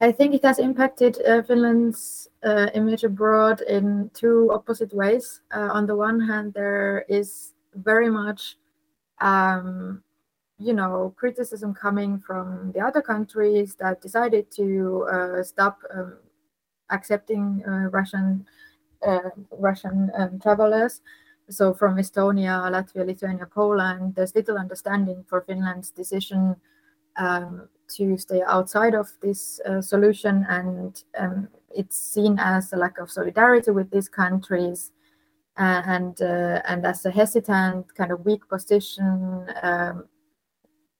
I 0.00 0.10
think 0.12 0.34
it 0.34 0.44
has 0.44 0.58
impacted 0.58 1.18
uh, 1.22 1.42
Finland's 1.42 2.28
uh, 2.44 2.66
image 2.74 3.04
abroad 3.04 3.60
in 3.62 4.10
two 4.12 4.50
opposite 4.52 4.92
ways. 4.92 5.40
Uh, 5.54 5.70
on 5.72 5.86
the 5.86 5.94
one 5.94 6.20
hand, 6.20 6.52
there 6.52 7.04
is 7.08 7.54
very 7.74 8.10
much, 8.10 8.56
um, 9.20 10.02
you 10.58 10.72
know, 10.72 11.14
criticism 11.16 11.74
coming 11.74 12.18
from 12.18 12.72
the 12.72 12.80
other 12.80 13.00
countries 13.00 13.76
that 13.76 14.02
decided 14.02 14.50
to 14.50 15.06
uh, 15.10 15.42
stop 15.42 15.78
um, 15.94 16.18
accepting 16.90 17.62
uh, 17.66 17.88
Russian 17.90 18.46
uh, 19.06 19.30
Russian 19.52 20.10
um, 20.18 20.38
travelers 20.40 21.02
so 21.48 21.74
from 21.74 21.96
Estonia, 21.96 22.70
Latvia, 22.70 23.06
Lithuania, 23.06 23.46
Poland, 23.46 24.14
there's 24.14 24.34
little 24.34 24.56
understanding 24.56 25.24
for 25.28 25.42
Finland's 25.42 25.90
decision 25.90 26.56
um, 27.16 27.68
to 27.96 28.16
stay 28.16 28.42
outside 28.42 28.94
of 28.94 29.08
this 29.20 29.60
uh, 29.60 29.80
solution, 29.80 30.46
and 30.48 31.02
um, 31.18 31.48
it's 31.70 31.96
seen 31.96 32.38
as 32.38 32.72
a 32.72 32.76
lack 32.76 32.98
of 32.98 33.10
solidarity 33.10 33.70
with 33.70 33.90
these 33.90 34.08
countries, 34.08 34.92
uh, 35.58 35.82
and 35.86 36.20
uh, 36.22 36.62
and 36.66 36.86
as 36.86 37.04
a 37.04 37.10
hesitant, 37.10 37.94
kind 37.94 38.10
of 38.10 38.24
weak 38.24 38.48
position. 38.48 39.46
Um, 39.62 40.04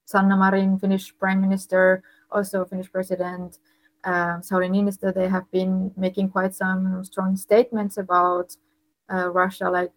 Sanna 0.06 0.36
Marin, 0.36 0.78
Finnish 0.78 1.16
Prime 1.18 1.40
Minister, 1.40 2.02
also 2.30 2.64
Finnish 2.66 2.92
President, 2.92 3.58
um, 4.04 4.42
Sauli 4.42 4.68
Niinistö, 4.68 5.14
they 5.14 5.28
have 5.28 5.50
been 5.50 5.90
making 5.96 6.28
quite 6.28 6.54
some 6.54 7.02
strong 7.04 7.36
statements 7.36 7.96
about 7.96 8.54
uh, 9.12 9.30
Russia, 9.30 9.70
like 9.70 9.92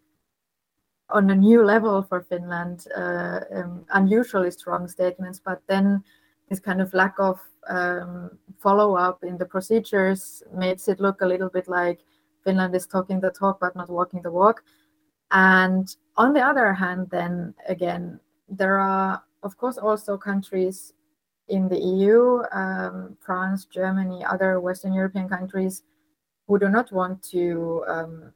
on 1.10 1.30
a 1.30 1.36
new 1.36 1.64
level 1.64 2.04
for 2.04 2.22
Finland, 2.22 2.88
uh, 2.96 3.42
um, 3.54 3.86
unusually 3.94 4.52
strong 4.52 4.88
statements, 4.88 5.40
but 5.40 5.62
then 5.68 6.04
this 6.50 6.60
kind 6.60 6.82
of 6.82 6.94
lack 6.94 7.16
of 7.20 7.40
um, 7.70 8.32
follow 8.60 8.96
up 8.96 9.24
in 9.24 9.38
the 9.38 9.46
procedures 9.46 10.44
makes 10.54 10.88
it 10.88 11.00
look 11.00 11.22
a 11.22 11.26
little 11.26 11.50
bit 11.50 11.68
like 11.68 12.00
Finland 12.44 12.76
is 12.76 12.88
talking 12.88 13.20
the 13.20 13.32
talk 13.32 13.60
but 13.60 13.76
not 13.76 13.90
walking 13.90 14.22
the 14.22 14.32
walk. 14.32 14.64
And 15.32 15.94
on 16.16 16.34
the 16.34 16.42
other 16.42 16.74
hand, 16.74 17.10
then 17.10 17.54
again, 17.68 18.20
there 18.48 18.80
are, 18.80 19.22
of 19.44 19.58
course, 19.58 19.78
also 19.78 20.18
countries 20.18 20.94
in 21.50 21.68
the 21.68 21.80
EU, 21.80 22.44
um, 22.52 23.18
France, 23.20 23.66
Germany, 23.66 24.24
other 24.26 24.60
Western 24.60 24.94
European 24.94 25.28
countries 25.28 25.84
who 26.48 26.58
do 26.58 26.70
not 26.70 26.92
want 26.92 27.22
to 27.32 27.84
um, 27.88 28.34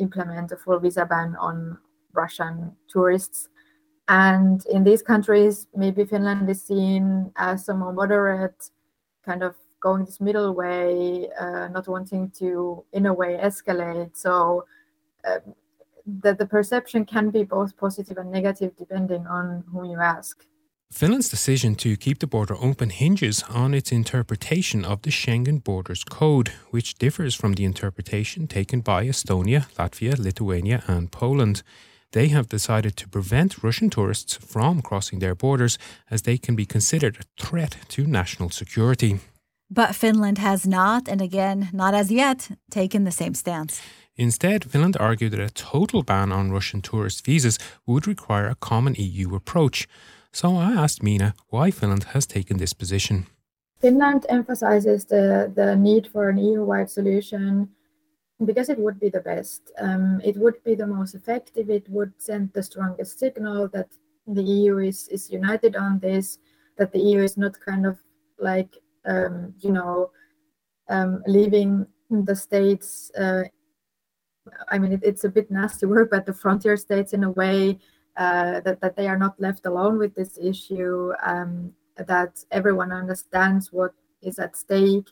implement 0.00 0.52
a 0.52 0.56
full 0.56 0.78
visa 0.78 1.06
ban 1.06 1.36
on 1.36 1.78
Russian 2.12 2.72
tourists. 2.88 3.48
And 4.08 4.64
in 4.66 4.82
these 4.82 5.02
countries, 5.02 5.68
maybe 5.74 6.04
Finland 6.04 6.50
is 6.50 6.64
seen 6.64 7.30
as 7.36 7.68
a 7.68 7.74
more 7.74 7.92
moderate, 7.92 8.70
kind 9.24 9.42
of 9.42 9.54
going 9.80 10.04
this 10.04 10.20
middle 10.20 10.52
way, 10.52 11.28
uh, 11.38 11.68
not 11.68 11.86
wanting 11.86 12.30
to, 12.38 12.84
in 12.92 13.06
a 13.06 13.14
way, 13.14 13.38
escalate. 13.40 14.16
So 14.16 14.66
uh, 15.24 15.38
that 16.22 16.38
the 16.38 16.46
perception 16.46 17.04
can 17.04 17.30
be 17.30 17.44
both 17.44 17.76
positive 17.76 18.18
and 18.18 18.30
negative 18.30 18.72
depending 18.76 19.26
on 19.26 19.64
whom 19.70 19.84
you 19.84 20.00
ask. 20.00 20.44
Finland's 20.92 21.28
decision 21.28 21.76
to 21.76 21.96
keep 21.96 22.18
the 22.18 22.26
border 22.26 22.56
open 22.60 22.90
hinges 22.90 23.44
on 23.48 23.74
its 23.74 23.92
interpretation 23.92 24.84
of 24.84 25.02
the 25.02 25.10
Schengen 25.10 25.62
Borders 25.62 26.02
Code, 26.02 26.48
which 26.70 26.96
differs 26.96 27.34
from 27.34 27.54
the 27.54 27.64
interpretation 27.64 28.48
taken 28.48 28.80
by 28.80 29.06
Estonia, 29.06 29.66
Latvia, 29.78 30.18
Lithuania, 30.18 30.82
and 30.88 31.12
Poland. 31.12 31.62
They 32.10 32.28
have 32.28 32.48
decided 32.48 32.96
to 32.96 33.08
prevent 33.08 33.62
Russian 33.62 33.88
tourists 33.88 34.34
from 34.34 34.82
crossing 34.82 35.20
their 35.20 35.36
borders 35.36 35.78
as 36.10 36.22
they 36.22 36.36
can 36.36 36.56
be 36.56 36.66
considered 36.66 37.18
a 37.18 37.42
threat 37.42 37.76
to 37.90 38.04
national 38.06 38.50
security. 38.50 39.20
But 39.70 39.94
Finland 39.94 40.38
has 40.38 40.66
not, 40.66 41.08
and 41.08 41.22
again, 41.22 41.68
not 41.72 41.94
as 41.94 42.10
yet, 42.10 42.50
taken 42.68 43.04
the 43.04 43.12
same 43.12 43.34
stance. 43.34 43.80
Instead, 44.16 44.64
Finland 44.64 44.96
argued 44.98 45.30
that 45.32 45.40
a 45.40 45.50
total 45.50 46.02
ban 46.02 46.32
on 46.32 46.50
Russian 46.50 46.82
tourist 46.82 47.24
visas 47.24 47.58
would 47.86 48.08
require 48.08 48.48
a 48.48 48.56
common 48.56 48.96
EU 48.98 49.36
approach. 49.36 49.86
So 50.32 50.56
I 50.56 50.72
asked 50.72 51.02
Minna 51.02 51.34
why 51.48 51.70
Finland 51.70 52.04
has 52.12 52.26
taken 52.26 52.58
this 52.58 52.72
position. 52.72 53.26
Finland 53.80 54.26
emphasizes 54.28 55.06
the, 55.06 55.50
the 55.54 55.74
need 55.74 56.06
for 56.06 56.28
an 56.28 56.38
EU 56.38 56.64
wide 56.64 56.90
solution 56.90 57.68
because 58.44 58.68
it 58.68 58.78
would 58.78 59.00
be 59.00 59.10
the 59.10 59.20
best. 59.20 59.70
Um, 59.78 60.20
it 60.24 60.36
would 60.36 60.62
be 60.64 60.74
the 60.74 60.86
most 60.86 61.14
effective. 61.14 61.70
It 61.70 61.88
would 61.88 62.12
send 62.18 62.52
the 62.52 62.62
strongest 62.62 63.18
signal 63.18 63.68
that 63.68 63.88
the 64.26 64.42
EU 64.42 64.78
is, 64.78 65.08
is 65.08 65.30
united 65.30 65.76
on 65.76 65.98
this, 65.98 66.38
that 66.76 66.92
the 66.92 67.00
EU 67.00 67.22
is 67.22 67.36
not 67.36 67.58
kind 67.60 67.86
of 67.86 67.98
like, 68.38 68.78
um, 69.06 69.54
you 69.60 69.72
know, 69.72 70.10
um, 70.88 71.22
leaving 71.26 71.86
the 72.10 72.36
states. 72.36 73.10
Uh, 73.18 73.44
I 74.68 74.78
mean, 74.78 74.92
it, 74.92 75.00
it's 75.02 75.24
a 75.24 75.28
bit 75.28 75.50
nasty 75.50 75.86
word, 75.92 76.10
but 76.10 76.26
the 76.26 76.34
frontier 76.34 76.76
states 76.76 77.12
in 77.12 77.24
a 77.24 77.30
way 77.30 77.78
uh, 78.20 78.60
that, 78.60 78.82
that 78.82 78.96
they 78.96 79.08
are 79.08 79.16
not 79.16 79.40
left 79.40 79.64
alone 79.64 79.96
with 79.96 80.14
this 80.14 80.38
issue, 80.38 81.10
um, 81.24 81.72
that 81.96 82.44
everyone 82.50 82.92
understands 82.92 83.72
what 83.72 83.92
is 84.20 84.38
at 84.38 84.54
stake. 84.54 85.08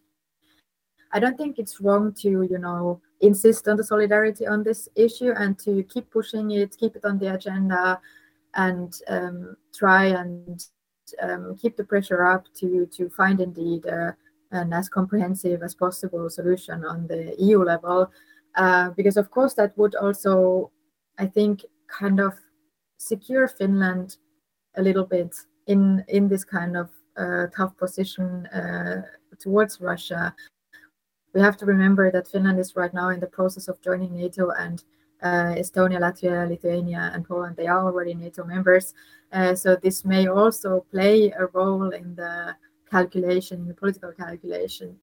I 1.12 1.18
don't 1.18 1.38
think 1.38 1.58
it's 1.58 1.80
wrong 1.80 2.12
to, 2.20 2.42
you 2.42 2.58
know, 2.58 3.00
insist 3.22 3.66
on 3.66 3.78
the 3.78 3.84
solidarity 3.84 4.46
on 4.46 4.62
this 4.62 4.90
issue 4.94 5.32
and 5.34 5.58
to 5.60 5.82
keep 5.84 6.10
pushing 6.10 6.50
it, 6.50 6.76
keep 6.78 6.96
it 6.96 7.04
on 7.06 7.18
the 7.18 7.32
agenda, 7.32 7.98
and 8.54 8.92
um, 9.08 9.56
try 9.74 10.04
and 10.04 10.66
um, 11.22 11.56
keep 11.56 11.78
the 11.78 11.84
pressure 11.84 12.26
up 12.26 12.44
to 12.60 12.84
to 12.92 13.08
find 13.08 13.40
indeed 13.40 13.86
uh, 13.86 14.12
an 14.50 14.74
as 14.74 14.90
comprehensive 14.90 15.62
as 15.62 15.74
possible 15.74 16.28
solution 16.28 16.84
on 16.84 17.06
the 17.06 17.34
EU 17.38 17.62
level, 17.62 18.10
uh, 18.56 18.90
because 18.90 19.16
of 19.16 19.30
course 19.30 19.54
that 19.54 19.76
would 19.78 19.94
also, 19.94 20.70
I 21.18 21.24
think, 21.24 21.64
kind 21.88 22.20
of 22.20 22.34
secure 22.98 23.48
Finland 23.48 24.18
a 24.76 24.82
little 24.82 25.04
bit 25.04 25.34
in 25.66 26.04
in 26.08 26.28
this 26.28 26.44
kind 26.44 26.76
of 26.76 26.90
uh, 27.16 27.46
tough 27.56 27.76
position 27.76 28.46
uh, 28.46 29.02
towards 29.38 29.80
Russia. 29.80 30.34
We 31.34 31.40
have 31.40 31.56
to 31.58 31.66
remember 31.66 32.10
that 32.10 32.28
Finland 32.28 32.58
is 32.58 32.76
right 32.76 32.92
now 32.92 33.08
in 33.10 33.20
the 33.20 33.26
process 33.26 33.68
of 33.68 33.80
joining 33.80 34.14
NATO, 34.14 34.50
and 34.50 34.82
uh, 35.22 35.54
Estonia, 35.56 35.98
Latvia, 36.00 36.48
Lithuania, 36.48 37.10
and 37.14 37.26
Poland 37.26 37.56
they 37.56 37.66
are 37.66 37.84
already 37.84 38.14
NATO 38.14 38.44
members. 38.44 38.94
Uh, 39.32 39.54
so 39.54 39.76
this 39.76 40.04
may 40.04 40.26
also 40.28 40.86
play 40.90 41.30
a 41.30 41.46
role 41.46 41.90
in 41.90 42.14
the 42.14 42.56
calculation, 42.90 43.60
in 43.60 43.68
the 43.68 43.74
political 43.74 44.12
calculation. 44.12 44.96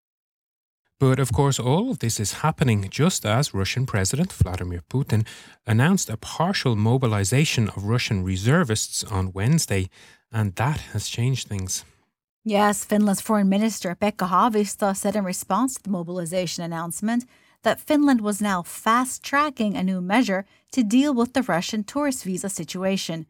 But 1.00 1.20
of 1.20 1.34
course, 1.34 1.60
all 1.60 1.92
of 1.92 2.00
this 2.00 2.20
is 2.20 2.42
happening 2.42 2.88
just 2.90 3.26
as 3.26 3.54
Russian 3.54 3.86
President 3.86 4.32
Vladimir 4.32 4.82
Putin 4.90 5.26
announced 5.68 6.10
a 6.10 6.18
partial 6.18 6.76
mobilization 6.76 7.70
of 7.70 7.84
Russian 7.84 8.24
reservists 8.24 9.04
on 9.04 9.34
Wednesday, 9.34 9.90
and 10.32 10.56
that 10.56 10.80
has 10.94 11.10
changed 11.10 11.48
things. 11.48 11.84
Yes, 12.46 12.86
Finland's 12.86 13.22
Foreign 13.22 13.50
Minister 13.50 13.96
Pekka 13.96 14.30
Haavisto 14.30 14.96
said 14.96 15.16
in 15.16 15.26
response 15.26 15.76
to 15.76 15.84
the 15.84 15.90
mobilization 15.90 16.64
announcement 16.64 17.26
that 17.64 17.82
Finland 17.82 18.22
was 18.22 18.42
now 18.42 18.62
fast 18.62 19.24
tracking 19.24 19.76
a 19.76 19.84
new 19.84 20.00
measure 20.00 20.46
to 20.72 20.84
deal 20.84 21.14
with 21.14 21.34
the 21.34 21.42
Russian 21.42 21.84
tourist 21.84 22.24
visa 22.24 22.48
situation. 22.48 23.26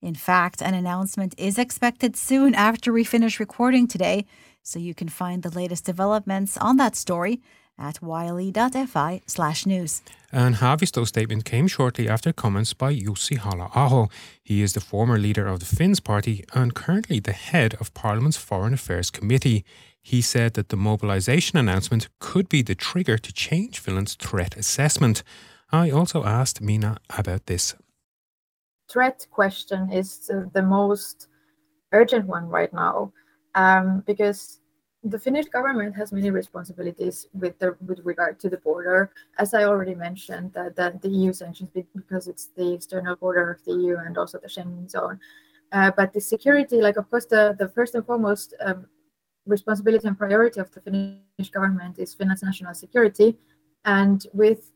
In 0.00 0.14
fact, 0.14 0.62
an 0.62 0.74
announcement 0.74 1.34
is 1.36 1.58
expected 1.58 2.16
soon 2.16 2.54
after 2.54 2.92
we 2.92 3.04
finish 3.04 3.38
recording 3.38 3.86
today, 3.86 4.24
so 4.62 4.78
you 4.78 4.94
can 4.94 5.08
find 5.08 5.42
the 5.42 5.50
latest 5.50 5.84
developments 5.84 6.56
on 6.56 6.76
that 6.76 6.96
story 6.96 7.40
at 7.78 8.00
yle.fi 8.02 9.20
slash 9.26 9.66
news. 9.66 10.02
And 10.30 10.56
Haavisto's 10.56 11.08
statement 11.08 11.44
came 11.44 11.66
shortly 11.66 12.08
after 12.08 12.32
comments 12.32 12.74
by 12.74 12.94
Jussi 12.94 13.38
Halla-aho. 13.38 14.08
He 14.42 14.62
is 14.62 14.72
the 14.72 14.80
former 14.80 15.18
leader 15.18 15.46
of 15.46 15.60
the 15.60 15.66
Finns 15.66 16.00
party 16.00 16.44
and 16.54 16.74
currently 16.74 17.20
the 17.20 17.32
head 17.32 17.74
of 17.80 17.92
Parliament's 17.94 18.36
Foreign 18.36 18.74
Affairs 18.74 19.10
Committee. 19.10 19.64
He 20.00 20.20
said 20.20 20.54
that 20.54 20.68
the 20.68 20.76
mobilization 20.76 21.58
announcement 21.58 22.08
could 22.18 22.48
be 22.48 22.62
the 22.62 22.74
trigger 22.74 23.18
to 23.18 23.32
change 23.32 23.78
Finland's 23.78 24.14
threat 24.14 24.56
assessment. 24.56 25.22
I 25.70 25.90
also 25.90 26.24
asked 26.24 26.60
Minna 26.60 26.98
about 27.18 27.46
this. 27.46 27.74
Threat 28.88 29.26
question 29.30 29.90
is 29.90 30.30
the 30.52 30.62
most 30.62 31.28
urgent 31.92 32.26
one 32.26 32.48
right 32.48 32.72
now 32.72 33.12
um, 33.54 34.02
because 34.06 34.60
the 35.04 35.18
Finnish 35.18 35.46
government 35.46 35.96
has 35.96 36.12
many 36.12 36.30
responsibilities 36.30 37.26
with 37.34 37.58
the 37.58 37.76
with 37.84 38.00
regard 38.04 38.38
to 38.40 38.48
the 38.48 38.58
border. 38.58 39.12
As 39.38 39.52
I 39.52 39.64
already 39.64 39.94
mentioned, 39.94 40.52
that, 40.52 40.76
that 40.76 41.02
the 41.02 41.08
EU 41.08 41.32
sanctions 41.32 41.70
because 41.72 42.28
it's 42.28 42.46
the 42.56 42.72
external 42.72 43.16
border 43.16 43.50
of 43.50 43.64
the 43.64 43.72
EU 43.72 43.96
and 43.96 44.16
also 44.16 44.38
the 44.38 44.48
Schengen 44.48 44.88
zone. 44.88 45.18
Uh, 45.72 45.90
but 45.96 46.12
the 46.12 46.20
security, 46.20 46.80
like 46.80 46.96
of 46.96 47.10
course, 47.10 47.26
the 47.26 47.56
the 47.58 47.68
first 47.68 47.94
and 47.94 48.06
foremost 48.06 48.54
um, 48.60 48.86
responsibility 49.46 50.06
and 50.06 50.16
priority 50.16 50.60
of 50.60 50.70
the 50.70 50.80
Finnish 50.80 51.50
government 51.50 51.98
is 51.98 52.14
Finland's 52.14 52.42
national 52.42 52.74
security, 52.74 53.36
and 53.84 54.26
with 54.32 54.70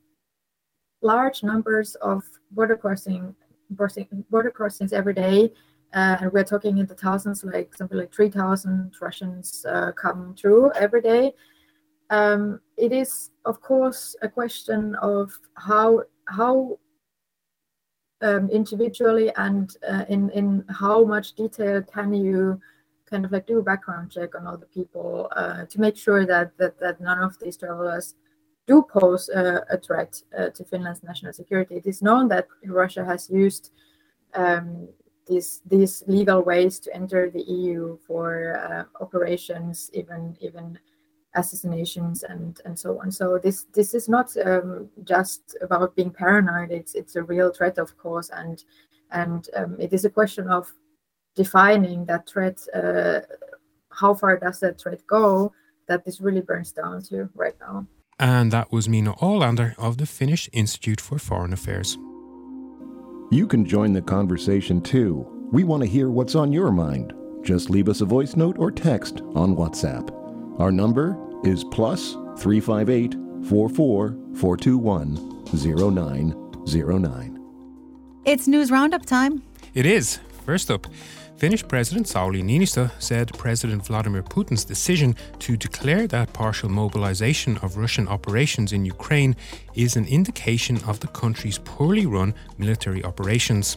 large 1.02 1.44
numbers 1.44 1.94
of 1.96 2.24
border 2.50 2.76
crossing 2.76 3.34
border 3.70 4.50
crossings 4.50 4.92
every 4.92 5.14
day 5.14 5.52
uh, 5.94 6.16
and 6.20 6.32
we're 6.32 6.44
talking 6.44 6.78
in 6.78 6.86
the 6.86 6.94
thousands, 6.94 7.44
like 7.44 7.74
something 7.74 7.98
like 7.98 8.14
3,000 8.14 8.92
Russians 9.00 9.64
uh, 9.68 9.92
come 9.92 10.34
through 10.38 10.72
every 10.72 11.00
day. 11.00 11.32
Um, 12.10 12.60
it 12.76 12.92
is, 12.92 13.30
of 13.44 13.60
course, 13.60 14.14
a 14.22 14.28
question 14.28 14.94
of 14.96 15.32
how 15.54 16.02
how 16.28 16.78
um, 18.20 18.48
individually 18.50 19.32
and 19.36 19.76
uh, 19.88 20.04
in 20.08 20.30
in 20.30 20.64
how 20.68 21.04
much 21.04 21.34
detail 21.34 21.82
can 21.82 22.12
you 22.12 22.60
kind 23.08 23.24
of 23.24 23.32
like 23.32 23.46
do 23.46 23.58
a 23.58 23.62
background 23.62 24.10
check 24.10 24.34
on 24.34 24.46
all 24.46 24.56
the 24.56 24.66
people 24.66 25.28
uh, 25.36 25.64
to 25.66 25.80
make 25.80 25.96
sure 25.96 26.26
that 26.26 26.56
that 26.58 26.78
that 26.78 27.00
none 27.00 27.22
of 27.22 27.38
these 27.40 27.56
travelers 27.56 28.14
do 28.66 28.82
pose 28.82 29.28
a, 29.28 29.78
threat 29.78 30.20
uh, 30.36 30.50
to 30.50 30.64
Finland's 30.64 31.02
national 31.02 31.32
security. 31.32 31.76
It 31.76 31.86
is 31.86 32.02
known 32.02 32.28
that 32.28 32.48
Russia 32.64 33.04
has 33.04 33.30
used 33.30 33.70
um, 34.34 34.88
these 35.26 35.60
these 35.66 36.02
legal 36.06 36.42
ways 36.42 36.78
to 36.80 36.94
enter 36.94 37.30
the 37.30 37.42
EU 37.42 37.98
for 38.06 38.56
uh, 38.56 39.02
operations, 39.02 39.90
even 39.92 40.36
even 40.40 40.78
assassinations 41.34 42.22
and 42.22 42.60
and 42.64 42.78
so 42.78 43.00
on. 43.00 43.10
So 43.10 43.38
this 43.38 43.66
this 43.74 43.94
is 43.94 44.08
not 44.08 44.34
um, 44.44 44.88
just 45.04 45.56
about 45.60 45.96
being 45.96 46.10
paranoid. 46.10 46.70
It's 46.70 46.94
it's 46.94 47.16
a 47.16 47.22
real 47.22 47.52
threat, 47.52 47.78
of 47.78 47.96
course, 47.98 48.30
and 48.30 48.64
and 49.10 49.48
um, 49.56 49.76
it 49.78 49.92
is 49.92 50.04
a 50.04 50.10
question 50.10 50.48
of 50.48 50.72
defining 51.34 52.06
that 52.06 52.28
threat. 52.28 52.58
Uh, 52.74 53.20
how 53.90 54.14
far 54.14 54.36
does 54.36 54.60
that 54.60 54.80
threat 54.80 55.06
go? 55.06 55.52
That 55.88 56.04
this 56.04 56.20
really 56.20 56.40
burns 56.40 56.72
down 56.72 57.02
to 57.04 57.28
right 57.34 57.54
now. 57.60 57.86
And 58.18 58.50
that 58.50 58.72
was 58.72 58.88
Minna 58.88 59.12
Ålander 59.14 59.74
of 59.78 59.98
the 59.98 60.06
Finnish 60.06 60.48
Institute 60.52 61.00
for 61.00 61.18
Foreign 61.18 61.52
Affairs. 61.52 61.98
You 63.30 63.48
can 63.48 63.64
join 63.64 63.92
the 63.92 64.02
conversation 64.02 64.80
too. 64.80 65.26
We 65.50 65.64
want 65.64 65.82
to 65.82 65.88
hear 65.88 66.10
what's 66.10 66.36
on 66.36 66.52
your 66.52 66.70
mind. 66.70 67.12
Just 67.42 67.70
leave 67.70 67.88
us 67.88 68.00
a 68.00 68.04
voice 68.04 68.36
note 68.36 68.56
or 68.58 68.70
text 68.70 69.20
on 69.34 69.56
WhatsApp. 69.56 70.10
Our 70.60 70.70
number 70.70 71.18
is 71.44 71.64
plus 71.64 72.12
358 72.38 73.16
44 73.48 74.16
421 74.36 75.44
0909. 75.52 77.42
It's 78.24 78.46
News 78.46 78.70
Roundup 78.70 79.04
time. 79.04 79.42
It 79.74 79.86
is. 79.86 80.20
First 80.44 80.70
up, 80.70 80.86
Finnish 81.36 81.68
President 81.68 82.06
Sauli 82.06 82.42
Niinistö 82.42 82.90
said 82.98 83.30
President 83.36 83.84
Vladimir 83.84 84.22
Putin's 84.22 84.64
decision 84.64 85.14
to 85.38 85.54
declare 85.54 86.06
that 86.06 86.32
partial 86.32 86.70
mobilization 86.70 87.58
of 87.58 87.76
Russian 87.76 88.08
operations 88.08 88.72
in 88.72 88.86
Ukraine 88.86 89.36
is 89.74 89.96
an 89.96 90.06
indication 90.06 90.82
of 90.84 90.98
the 91.00 91.08
country's 91.08 91.58
poorly 91.58 92.06
run 92.06 92.32
military 92.56 93.04
operations. 93.04 93.76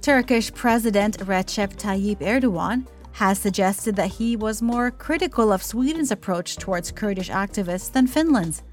Turkish 0.00 0.52
President 0.54 1.18
Recep 1.18 1.76
Tayyip 1.76 2.18
Erdogan 2.18 2.84
has 3.12 3.38
suggested 3.38 3.94
that 3.94 4.10
he 4.10 4.34
was 4.34 4.60
more 4.60 4.90
critical 4.90 5.52
of 5.52 5.62
Sweden's 5.62 6.10
approach 6.10 6.56
towards 6.56 6.90
Kurdish 6.90 7.30
activists 7.30 7.92
than 7.92 8.08
Finland's. 8.08 8.64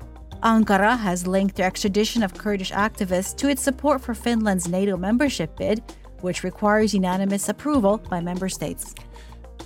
Ankara 0.41 0.97
has 0.97 1.27
linked 1.27 1.55
the 1.57 1.63
extradition 1.63 2.23
of 2.23 2.33
Kurdish 2.33 2.71
activists 2.71 3.35
to 3.37 3.49
its 3.49 3.61
support 3.61 4.01
for 4.01 4.15
Finland's 4.15 4.67
NATO 4.67 4.97
membership 4.97 5.55
bid, 5.55 5.81
which 6.23 6.43
requires 6.43 6.93
unanimous 6.93 7.49
approval 7.49 7.97
by 8.09 8.21
member 8.21 8.49
states. 8.49 8.95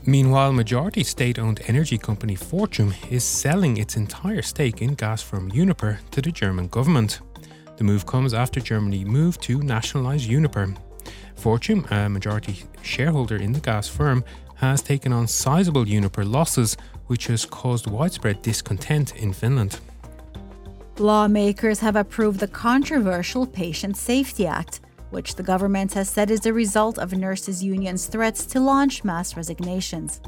Meanwhile, 0.06 0.54
majority 0.54 1.04
state 1.04 1.38
owned 1.38 1.62
energy 1.68 1.98
company 1.98 2.36
Fortum 2.36 2.94
is 3.12 3.24
selling 3.24 3.78
its 3.78 3.96
entire 3.96 4.42
stake 4.42 4.82
in 4.82 4.96
gas 4.96 5.22
firm 5.22 5.52
Uniper 5.52 6.00
to 6.12 6.22
the 6.22 6.32
German 6.32 6.68
government. 6.68 7.22
The 7.78 7.84
move 7.84 8.06
comes 8.06 8.34
after 8.34 8.60
Germany 8.60 9.06
moved 9.06 9.42
to 9.44 9.60
nationalise 9.62 10.28
Uniper. 10.28 10.76
Fortum, 11.36 11.90
a 11.92 12.10
majority 12.10 12.64
shareholder 12.82 13.36
in 13.36 13.52
the 13.52 13.60
gas 13.60 13.88
firm, 13.88 14.24
has 14.56 14.82
taken 14.82 15.14
on 15.14 15.28
sizable 15.28 15.88
Uniper 15.88 16.26
losses, 16.26 16.78
which 17.06 17.28
has 17.28 17.46
caused 17.46 17.88
widespread 17.88 18.42
discontent 18.42 19.16
in 19.16 19.32
Finland. 19.34 19.80
Lawmakers 20.98 21.80
have 21.80 21.96
approved 21.96 22.40
the 22.40 22.48
controversial 22.48 23.46
Patient 23.46 23.96
Safety 23.96 24.48
Act, 24.48 24.80
which 25.10 25.36
the 25.36 25.44
government 25.44 25.94
has 25.94 26.10
said 26.10 26.32
is 26.32 26.42
the 26.42 26.54
result 26.54 26.98
of 26.98 27.14
nurses' 27.14 27.64
unions' 27.64 28.08
threats 28.08 28.46
to 28.48 28.60
launch 28.60 29.04
mass 29.04 29.36
resignations. 29.36 30.22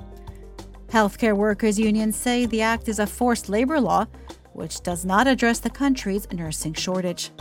Healthcare 0.87 1.35
workers' 1.35 1.77
unions 1.77 2.15
say 2.15 2.45
the 2.45 2.61
act 2.61 2.87
is 2.87 2.99
a 2.99 3.05
forced 3.05 3.49
labor 3.49 3.79
law, 3.79 4.05
which 4.53 4.81
does 4.81 5.05
not 5.05 5.27
address 5.27 5.59
the 5.59 5.69
country's 5.69 6.31
nursing 6.33 6.73
shortage. 6.73 7.31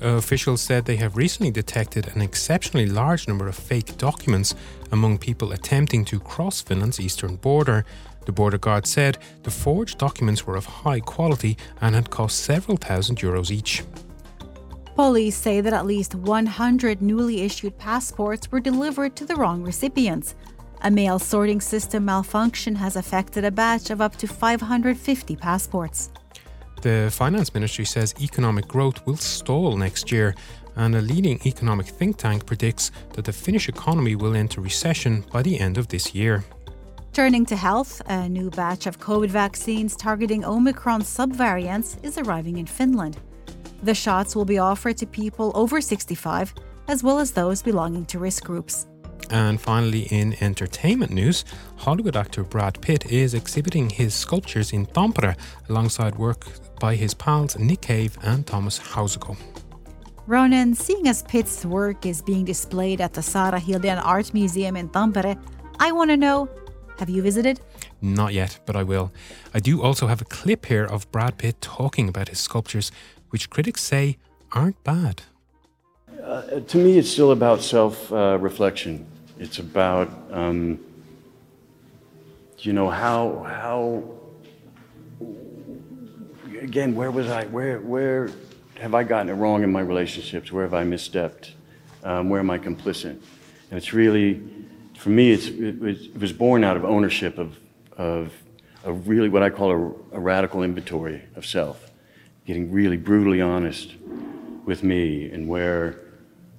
Officials 0.00 0.60
said 0.60 0.84
they 0.84 0.96
have 0.96 1.16
recently 1.16 1.50
detected 1.50 2.08
an 2.08 2.20
exceptionally 2.20 2.86
large 2.86 3.28
number 3.28 3.48
of 3.48 3.54
fake 3.54 3.96
documents 3.96 4.54
among 4.92 5.18
people 5.18 5.52
attempting 5.52 6.04
to 6.04 6.20
cross 6.20 6.60
Finland's 6.60 7.00
eastern 7.00 7.36
border. 7.36 7.84
The 8.26 8.32
border 8.32 8.58
guard 8.58 8.86
said 8.86 9.18
the 9.44 9.50
forged 9.50 9.98
documents 9.98 10.46
were 10.46 10.56
of 10.56 10.66
high 10.66 11.00
quality 11.00 11.56
and 11.80 11.94
had 11.94 12.10
cost 12.10 12.40
several 12.40 12.76
thousand 12.76 13.18
euros 13.18 13.50
each. 13.50 13.84
Police 14.96 15.36
say 15.36 15.60
that 15.60 15.74
at 15.74 15.84
least 15.84 16.14
100 16.14 17.02
newly 17.02 17.42
issued 17.42 17.76
passports 17.76 18.50
were 18.50 18.60
delivered 18.60 19.14
to 19.16 19.26
the 19.26 19.36
wrong 19.36 19.62
recipients. 19.62 20.34
A 20.80 20.90
mail 20.90 21.18
sorting 21.18 21.60
system 21.60 22.06
malfunction 22.06 22.74
has 22.76 22.96
affected 22.96 23.44
a 23.44 23.50
batch 23.50 23.90
of 23.90 24.00
up 24.00 24.16
to 24.16 24.26
550 24.26 25.36
passports. 25.36 26.10
The 26.80 27.10
finance 27.12 27.52
ministry 27.52 27.84
says 27.84 28.14
economic 28.22 28.66
growth 28.68 29.04
will 29.04 29.18
stall 29.18 29.76
next 29.76 30.10
year, 30.10 30.34
and 30.76 30.94
a 30.94 31.02
leading 31.02 31.40
economic 31.44 31.88
think 31.88 32.16
tank 32.16 32.46
predicts 32.46 32.90
that 33.12 33.26
the 33.26 33.34
Finnish 33.34 33.68
economy 33.68 34.16
will 34.16 34.34
enter 34.34 34.62
recession 34.62 35.26
by 35.30 35.42
the 35.42 35.60
end 35.60 35.76
of 35.76 35.88
this 35.88 36.14
year. 36.14 36.42
Turning 37.12 37.44
to 37.44 37.56
health, 37.56 38.00
a 38.06 38.30
new 38.30 38.48
batch 38.48 38.86
of 38.86 38.98
COVID 38.98 39.28
vaccines 39.28 39.94
targeting 39.94 40.42
Omicron 40.42 41.02
subvariants 41.02 42.02
is 42.02 42.16
arriving 42.16 42.56
in 42.56 42.66
Finland. 42.66 43.20
The 43.82 43.94
shots 43.94 44.34
will 44.34 44.44
be 44.44 44.58
offered 44.58 44.96
to 44.98 45.06
people 45.06 45.52
over 45.54 45.80
65, 45.80 46.54
as 46.88 47.02
well 47.02 47.18
as 47.18 47.32
those 47.32 47.62
belonging 47.62 48.06
to 48.06 48.18
risk 48.18 48.44
groups. 48.44 48.86
And 49.30 49.60
finally, 49.60 50.02
in 50.02 50.36
entertainment 50.40 51.10
news, 51.10 51.44
Hollywood 51.76 52.16
actor 52.16 52.44
Brad 52.44 52.80
Pitt 52.80 53.10
is 53.10 53.34
exhibiting 53.34 53.90
his 53.90 54.14
sculptures 54.14 54.72
in 54.72 54.86
Tampere 54.86 55.36
alongside 55.68 56.16
work 56.16 56.46
by 56.78 56.94
his 56.94 57.12
pals 57.14 57.58
Nick 57.58 57.80
Cave 57.80 58.16
and 58.22 58.46
Thomas 58.46 58.78
Houseago. 58.78 59.36
Ronan, 60.26 60.74
seeing 60.74 61.08
as 61.08 61.22
Pitt's 61.22 61.64
work 61.64 62.06
is 62.06 62.22
being 62.22 62.44
displayed 62.44 63.00
at 63.00 63.14
the 63.14 63.22
Sara 63.22 63.60
Hildén 63.60 64.00
Art 64.04 64.32
Museum 64.34 64.76
in 64.76 64.88
Tampere, 64.88 65.36
I 65.78 65.92
want 65.92 66.10
to 66.10 66.16
know 66.16 66.48
have 66.98 67.10
you 67.10 67.20
visited? 67.20 67.60
Not 68.00 68.32
yet, 68.32 68.58
but 68.64 68.74
I 68.74 68.82
will. 68.82 69.12
I 69.52 69.60
do 69.60 69.82
also 69.82 70.06
have 70.06 70.22
a 70.22 70.24
clip 70.24 70.64
here 70.64 70.84
of 70.84 71.10
Brad 71.12 71.36
Pitt 71.36 71.60
talking 71.60 72.08
about 72.08 72.30
his 72.30 72.38
sculptures, 72.38 72.90
which 73.30 73.50
critics 73.50 73.82
say 73.82 74.18
aren't 74.52 74.82
bad. 74.84 75.22
Uh, 76.22 76.60
to 76.60 76.78
me, 76.78 76.98
it's 76.98 77.10
still 77.10 77.32
about 77.32 77.62
self 77.62 78.12
uh, 78.12 78.38
reflection. 78.40 79.06
It's 79.38 79.58
about, 79.58 80.10
um, 80.30 80.80
you 82.58 82.72
know, 82.72 82.88
how, 82.88 83.44
how, 83.46 84.02
again, 86.60 86.94
where 86.94 87.10
was 87.10 87.28
I? 87.28 87.44
Where, 87.44 87.80
where 87.80 88.30
have 88.78 88.94
I 88.94 89.04
gotten 89.04 89.28
it 89.28 89.34
wrong 89.34 89.62
in 89.62 89.70
my 89.70 89.80
relationships? 89.80 90.50
Where 90.50 90.64
have 90.64 90.74
I 90.74 90.84
misstepped? 90.84 91.50
Um, 92.02 92.28
where 92.28 92.40
am 92.40 92.50
I 92.50 92.58
complicit? 92.58 93.20
And 93.70 93.78
it's 93.78 93.92
really, 93.92 94.42
for 94.96 95.10
me, 95.10 95.32
it's, 95.32 95.46
it, 95.46 95.78
was, 95.80 96.06
it 96.06 96.18
was 96.18 96.32
born 96.32 96.64
out 96.64 96.76
of 96.76 96.84
ownership 96.84 97.38
of, 97.38 97.58
of, 97.96 98.32
of 98.84 99.08
really 99.08 99.28
what 99.28 99.42
I 99.42 99.50
call 99.50 99.70
a, 99.70 100.16
a 100.16 100.20
radical 100.20 100.62
inventory 100.62 101.22
of 101.34 101.44
self, 101.44 101.85
getting 102.46 102.70
really 102.72 102.96
brutally 102.96 103.40
honest 103.40 103.94
with 104.64 104.82
me 104.82 105.28
and 105.30 105.48
where, 105.48 106.00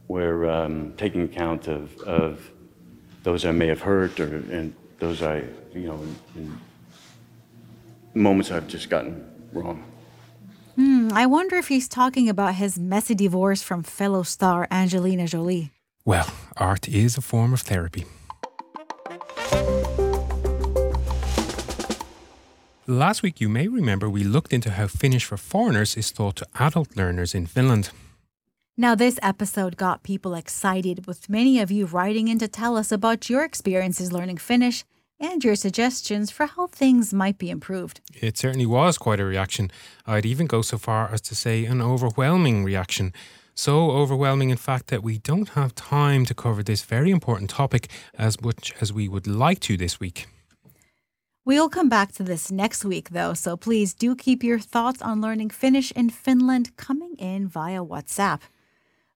where 0.07 0.49
um, 0.49 0.93
taking 0.97 1.23
account 1.23 1.67
of, 1.67 1.97
of 2.01 2.51
those 3.23 3.45
I 3.45 3.51
may 3.51 3.67
have 3.67 3.81
hurt 3.81 4.19
or 4.19 4.35
and 4.51 4.73
those 4.99 5.21
I, 5.21 5.43
you 5.73 5.87
know, 5.87 5.95
in, 5.95 6.15
in 6.35 6.59
moments 8.13 8.51
I've 8.51 8.67
just 8.67 8.89
gotten 8.89 9.25
wrong. 9.53 9.83
Hmm, 10.75 11.09
I 11.11 11.25
wonder 11.25 11.55
if 11.55 11.69
he's 11.69 11.87
talking 11.87 12.29
about 12.29 12.55
his 12.55 12.77
messy 12.77 13.15
divorce 13.15 13.63
from 13.63 13.83
fellow 13.83 14.23
star 14.23 14.67
Angelina 14.69 15.27
Jolie. 15.27 15.71
Well, 16.05 16.31
art 16.55 16.87
is 16.87 17.17
a 17.17 17.21
form 17.21 17.53
of 17.53 17.61
therapy. 17.61 18.05
Last 22.89 23.21
week, 23.21 23.41
you 23.41 23.49
may 23.49 23.67
remember 23.67 24.09
we 24.09 24.23
looked 24.23 24.53
into 24.53 24.71
how 24.71 24.87
Finnish 24.87 25.25
for 25.25 25.35
foreigners 25.35 25.97
is 25.97 26.09
taught 26.09 26.37
to 26.37 26.47
adult 26.57 26.95
learners 26.95 27.35
in 27.35 27.45
Finland. 27.45 27.89
Now, 28.77 28.95
this 28.95 29.19
episode 29.21 29.75
got 29.75 30.03
people 30.03 30.33
excited, 30.33 31.05
with 31.05 31.29
many 31.29 31.59
of 31.59 31.69
you 31.69 31.85
writing 31.85 32.29
in 32.29 32.39
to 32.39 32.47
tell 32.47 32.77
us 32.77 32.93
about 32.93 33.29
your 33.29 33.43
experiences 33.43 34.13
learning 34.13 34.37
Finnish 34.37 34.85
and 35.19 35.43
your 35.43 35.55
suggestions 35.55 36.31
for 36.31 36.45
how 36.45 36.67
things 36.67 37.13
might 37.13 37.37
be 37.37 37.49
improved. 37.49 37.99
It 38.13 38.37
certainly 38.37 38.65
was 38.65 38.97
quite 38.97 39.19
a 39.19 39.25
reaction. 39.25 39.69
I'd 40.05 40.25
even 40.25 40.47
go 40.47 40.61
so 40.61 40.77
far 40.77 41.11
as 41.11 41.19
to 41.23 41.35
say 41.35 41.65
an 41.65 41.81
overwhelming 41.81 42.63
reaction. 42.63 43.11
So 43.53 43.91
overwhelming, 43.91 44.49
in 44.49 44.57
fact, 44.57 44.87
that 44.87 45.03
we 45.03 45.17
don't 45.17 45.49
have 45.49 45.75
time 45.75 46.23
to 46.23 46.33
cover 46.33 46.63
this 46.63 46.85
very 46.85 47.11
important 47.11 47.49
topic 47.49 47.89
as 48.17 48.39
much 48.41 48.73
as 48.79 48.93
we 48.93 49.09
would 49.09 49.27
like 49.27 49.59
to 49.61 49.75
this 49.75 49.99
week. 49.99 50.27
We'll 51.47 51.69
come 51.69 51.87
back 51.87 52.11
to 52.15 52.23
this 52.23 52.51
next 52.51 52.83
week, 52.83 53.11
though, 53.11 53.33
so 53.33 53.55
please 53.55 53.93
do 53.93 54.17
keep 54.17 54.43
your 54.43 54.59
thoughts 54.59 55.01
on 55.01 55.21
learning 55.21 55.51
Finnish 55.51 55.93
in 55.93 56.09
Finland 56.09 56.75
coming 56.75 57.15
in 57.17 57.47
via 57.47 57.81
WhatsApp. 57.81 58.41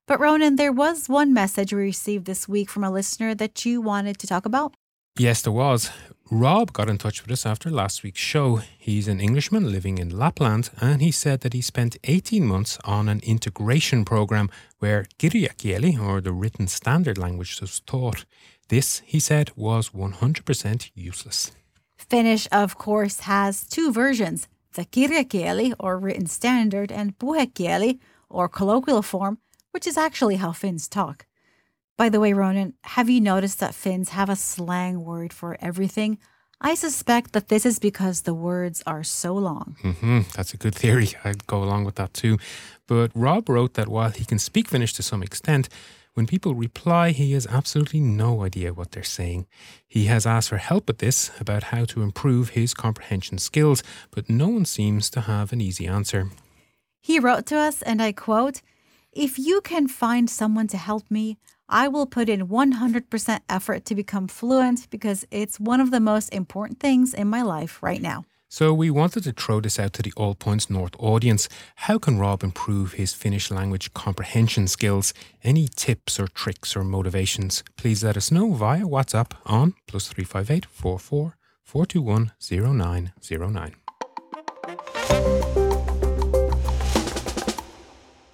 But 0.06 0.18
Ronan, 0.18 0.56
there 0.56 0.72
was 0.72 1.10
one 1.10 1.34
message 1.34 1.74
we 1.74 1.82
received 1.82 2.24
this 2.24 2.48
week 2.48 2.70
from 2.70 2.84
a 2.84 2.90
listener 2.90 3.34
that 3.34 3.66
you 3.66 3.82
wanted 3.82 4.18
to 4.18 4.26
talk 4.26 4.46
about. 4.46 4.72
Yes, 5.18 5.42
there 5.42 5.52
was. 5.52 5.90
Rob 6.30 6.72
got 6.72 6.88
in 6.88 6.96
touch 6.96 7.20
with 7.20 7.30
us 7.30 7.44
after 7.44 7.70
last 7.70 8.02
week's 8.02 8.22
show. 8.22 8.62
He's 8.78 9.08
an 9.08 9.20
Englishman 9.20 9.70
living 9.70 9.98
in 9.98 10.18
Lapland, 10.18 10.70
and 10.80 11.02
he 11.02 11.10
said 11.10 11.42
that 11.42 11.52
he 11.52 11.60
spent 11.60 11.98
18 12.04 12.46
months 12.46 12.78
on 12.82 13.10
an 13.10 13.20
integration 13.24 14.06
program 14.06 14.48
where 14.78 15.04
kirjakieli, 15.18 16.00
or 16.00 16.22
the 16.22 16.32
written 16.32 16.66
standard 16.66 17.18
language, 17.18 17.60
was 17.60 17.80
taught. 17.80 18.24
This, 18.70 19.02
he 19.04 19.20
said, 19.20 19.50
was 19.54 19.90
100% 19.90 20.92
useless. 20.94 21.52
Finnish, 22.12 22.46
of 22.52 22.76
course, 22.76 23.20
has 23.20 23.64
two 23.66 23.90
versions 23.90 24.46
the 24.74 24.84
kirjakieli, 24.84 25.72
or 25.80 25.98
written 25.98 26.26
standard, 26.26 26.92
and 26.92 27.18
puhekieli, 27.18 27.98
or 28.28 28.50
colloquial 28.50 29.00
form, 29.02 29.38
which 29.70 29.86
is 29.86 29.96
actually 29.96 30.36
how 30.36 30.52
Finns 30.52 30.88
talk. 30.88 31.24
By 31.96 32.10
the 32.10 32.20
way, 32.20 32.34
Ronan, 32.34 32.74
have 32.96 33.08
you 33.08 33.18
noticed 33.20 33.60
that 33.60 33.74
Finns 33.74 34.10
have 34.10 34.28
a 34.28 34.36
slang 34.36 35.04
word 35.04 35.32
for 35.32 35.56
everything? 35.60 36.18
I 36.60 36.74
suspect 36.74 37.32
that 37.32 37.48
this 37.48 37.64
is 37.64 37.78
because 37.78 38.22
the 38.22 38.34
words 38.34 38.82
are 38.86 39.02
so 39.02 39.32
long. 39.32 39.76
hmm 39.80 40.20
That's 40.36 40.52
a 40.52 40.58
good 40.58 40.74
theory. 40.74 41.08
I'd 41.24 41.46
go 41.46 41.62
along 41.62 41.84
with 41.86 41.94
that 41.94 42.12
too. 42.12 42.36
But 42.86 43.10
Rob 43.14 43.48
wrote 43.48 43.72
that 43.74 43.88
while 43.88 44.10
he 44.10 44.26
can 44.26 44.38
speak 44.38 44.68
Finnish 44.68 44.92
to 44.94 45.02
some 45.02 45.22
extent, 45.22 45.70
when 46.14 46.26
people 46.26 46.54
reply, 46.54 47.10
he 47.10 47.32
has 47.32 47.46
absolutely 47.46 48.00
no 48.00 48.42
idea 48.42 48.74
what 48.74 48.92
they're 48.92 49.02
saying. 49.02 49.46
He 49.88 50.04
has 50.04 50.26
asked 50.26 50.50
for 50.50 50.58
help 50.58 50.86
with 50.88 50.98
this 50.98 51.30
about 51.40 51.64
how 51.64 51.86
to 51.86 52.02
improve 52.02 52.50
his 52.50 52.74
comprehension 52.74 53.38
skills, 53.38 53.82
but 54.10 54.28
no 54.28 54.48
one 54.48 54.66
seems 54.66 55.08
to 55.10 55.22
have 55.22 55.52
an 55.52 55.60
easy 55.62 55.86
answer. 55.86 56.30
He 57.00 57.18
wrote 57.18 57.46
to 57.46 57.56
us, 57.56 57.80
and 57.82 58.02
I 58.02 58.12
quote 58.12 58.60
If 59.12 59.38
you 59.38 59.62
can 59.62 59.88
find 59.88 60.28
someone 60.28 60.68
to 60.68 60.76
help 60.76 61.10
me, 61.10 61.38
I 61.68 61.88
will 61.88 62.06
put 62.06 62.28
in 62.28 62.48
100% 62.48 63.40
effort 63.48 63.86
to 63.86 63.94
become 63.94 64.28
fluent 64.28 64.90
because 64.90 65.24
it's 65.30 65.58
one 65.58 65.80
of 65.80 65.90
the 65.90 66.00
most 66.00 66.28
important 66.34 66.78
things 66.78 67.14
in 67.14 67.28
my 67.28 67.40
life 67.40 67.82
right 67.82 68.02
now. 68.02 68.24
So 68.52 68.74
we 68.74 68.90
wanted 68.90 69.24
to 69.24 69.32
throw 69.32 69.62
this 69.62 69.78
out 69.78 69.94
to 69.94 70.02
the 70.02 70.12
All 70.14 70.34
Points 70.34 70.68
North 70.68 70.94
audience. 70.98 71.48
How 71.88 71.96
can 71.96 72.18
Rob 72.18 72.44
improve 72.44 72.92
his 72.92 73.14
Finnish 73.14 73.50
language 73.50 73.94
comprehension 73.94 74.68
skills? 74.68 75.14
Any 75.42 75.68
tips 75.68 76.20
or 76.20 76.28
tricks 76.28 76.76
or 76.76 76.84
motivations? 76.84 77.64
Please 77.78 78.04
let 78.04 78.14
us 78.14 78.30
know 78.30 78.52
via 78.52 78.82
WhatsApp 78.82 79.32
on 79.46 79.72
plus 79.86 80.08
358 80.08 80.66
44 80.66 81.38
421 81.62 82.32
0909. 82.38 83.74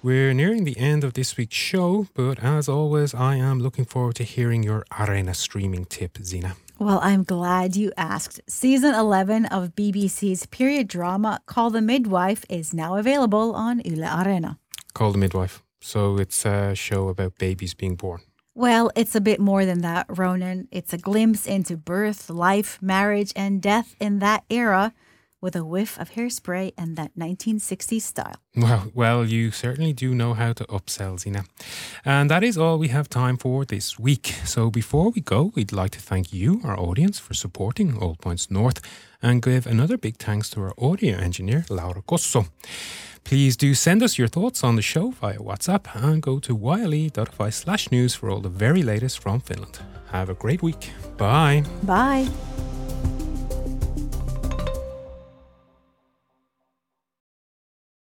We're 0.03 0.33
nearing 0.33 0.65
the 0.65 0.77
end 0.77 1.05
of 1.05 1.13
this 1.13 1.37
week's 1.37 1.55
show, 1.55 2.07
but 2.13 2.43
as 2.43 2.67
always, 2.67 3.13
I 3.13 3.35
am 3.35 3.61
looking 3.61 3.85
forward 3.85 4.15
to 4.15 4.25
hearing 4.25 4.63
your 4.63 4.83
Areena 4.91 5.33
streaming 5.33 5.85
tip, 5.85 6.17
Zena. 6.21 6.57
Well, 6.79 7.01
I'm 7.03 7.23
glad 7.23 7.75
you 7.75 7.91
asked. 7.97 8.39
Season 8.47 8.95
11 8.95 9.47
of 9.47 9.75
BBC's 9.75 10.45
period 10.45 10.87
drama 10.87 11.41
Call 11.45 11.71
the 11.71 11.81
Midwife 11.81 12.45
is 12.47 12.73
now 12.73 12.95
available 12.95 13.53
on 13.53 13.81
Yle 13.83 14.07
Areena. 14.07 14.57
Call 14.93 15.11
the 15.11 15.17
Midwife. 15.17 15.61
So 15.81 16.17
it's 16.17 16.45
a 16.45 16.73
show 16.75 17.09
about 17.09 17.37
babies 17.37 17.73
being 17.73 17.97
born. 17.97 18.21
Well, 18.55 18.91
it's 18.95 19.13
a 19.13 19.19
bit 19.19 19.41
more 19.41 19.65
than 19.65 19.81
that, 19.81 20.05
Ronan. 20.07 20.69
It's 20.71 20.93
a 20.93 20.97
glimpse 20.97 21.45
into 21.45 21.75
birth, 21.75 22.29
life, 22.29 22.81
marriage, 22.81 23.33
and 23.35 23.61
death 23.61 23.97
in 23.99 24.19
that 24.19 24.45
era 24.49 24.93
with 25.41 25.55
a 25.55 25.63
whiff 25.63 25.97
of 25.99 26.11
hairspray 26.11 26.73
and 26.77 26.95
that 26.95 27.15
1960s 27.15 28.01
style. 28.01 28.35
Well, 28.55 28.91
well, 28.93 29.25
you 29.25 29.51
certainly 29.51 29.93
do 29.93 30.13
know 30.13 30.33
how 30.33 30.53
to 30.53 30.65
upsell, 30.65 31.19
Zena. 31.19 31.45
And 32.03 32.29
that 32.29 32.43
is 32.43 32.57
all 32.57 32.77
we 32.77 32.89
have 32.89 33.09
time 33.09 33.37
for 33.37 33.65
this 33.65 33.97
week. 33.99 34.35
So 34.45 34.69
before 34.69 35.11
we 35.11 35.21
go, 35.21 35.51
we'd 35.55 35.71
like 35.71 35.91
to 35.91 35.99
thank 35.99 36.33
you, 36.33 36.61
our 36.63 36.79
audience, 36.79 37.19
for 37.19 37.33
supporting 37.33 37.97
All 37.97 38.15
Points 38.15 38.51
North 38.51 38.81
and 39.21 39.41
give 39.41 39.67
another 39.67 39.97
big 39.97 40.17
thanks 40.17 40.49
to 40.51 40.61
our 40.61 40.73
audio 40.77 41.17
engineer, 41.17 41.65
Laura 41.69 42.01
Koso. 42.01 42.45
Please 43.23 43.57
do 43.57 43.75
send 43.75 44.01
us 44.01 44.17
your 44.17 44.27
thoughts 44.27 44.63
on 44.63 44.75
the 44.75 44.81
show 44.81 45.11
via 45.11 45.37
WhatsApp 45.37 45.85
and 45.93 46.21
go 46.21 46.39
to 46.39 46.57
yle.fi 46.57 47.49
slash 47.49 47.91
news 47.91 48.15
for 48.15 48.29
all 48.29 48.39
the 48.41 48.49
very 48.49 48.81
latest 48.81 49.19
from 49.19 49.39
Finland. 49.39 49.79
Have 50.11 50.29
a 50.29 50.33
great 50.33 50.63
week. 50.63 50.91
Bye. 51.17 51.63
Bye. 51.83 52.27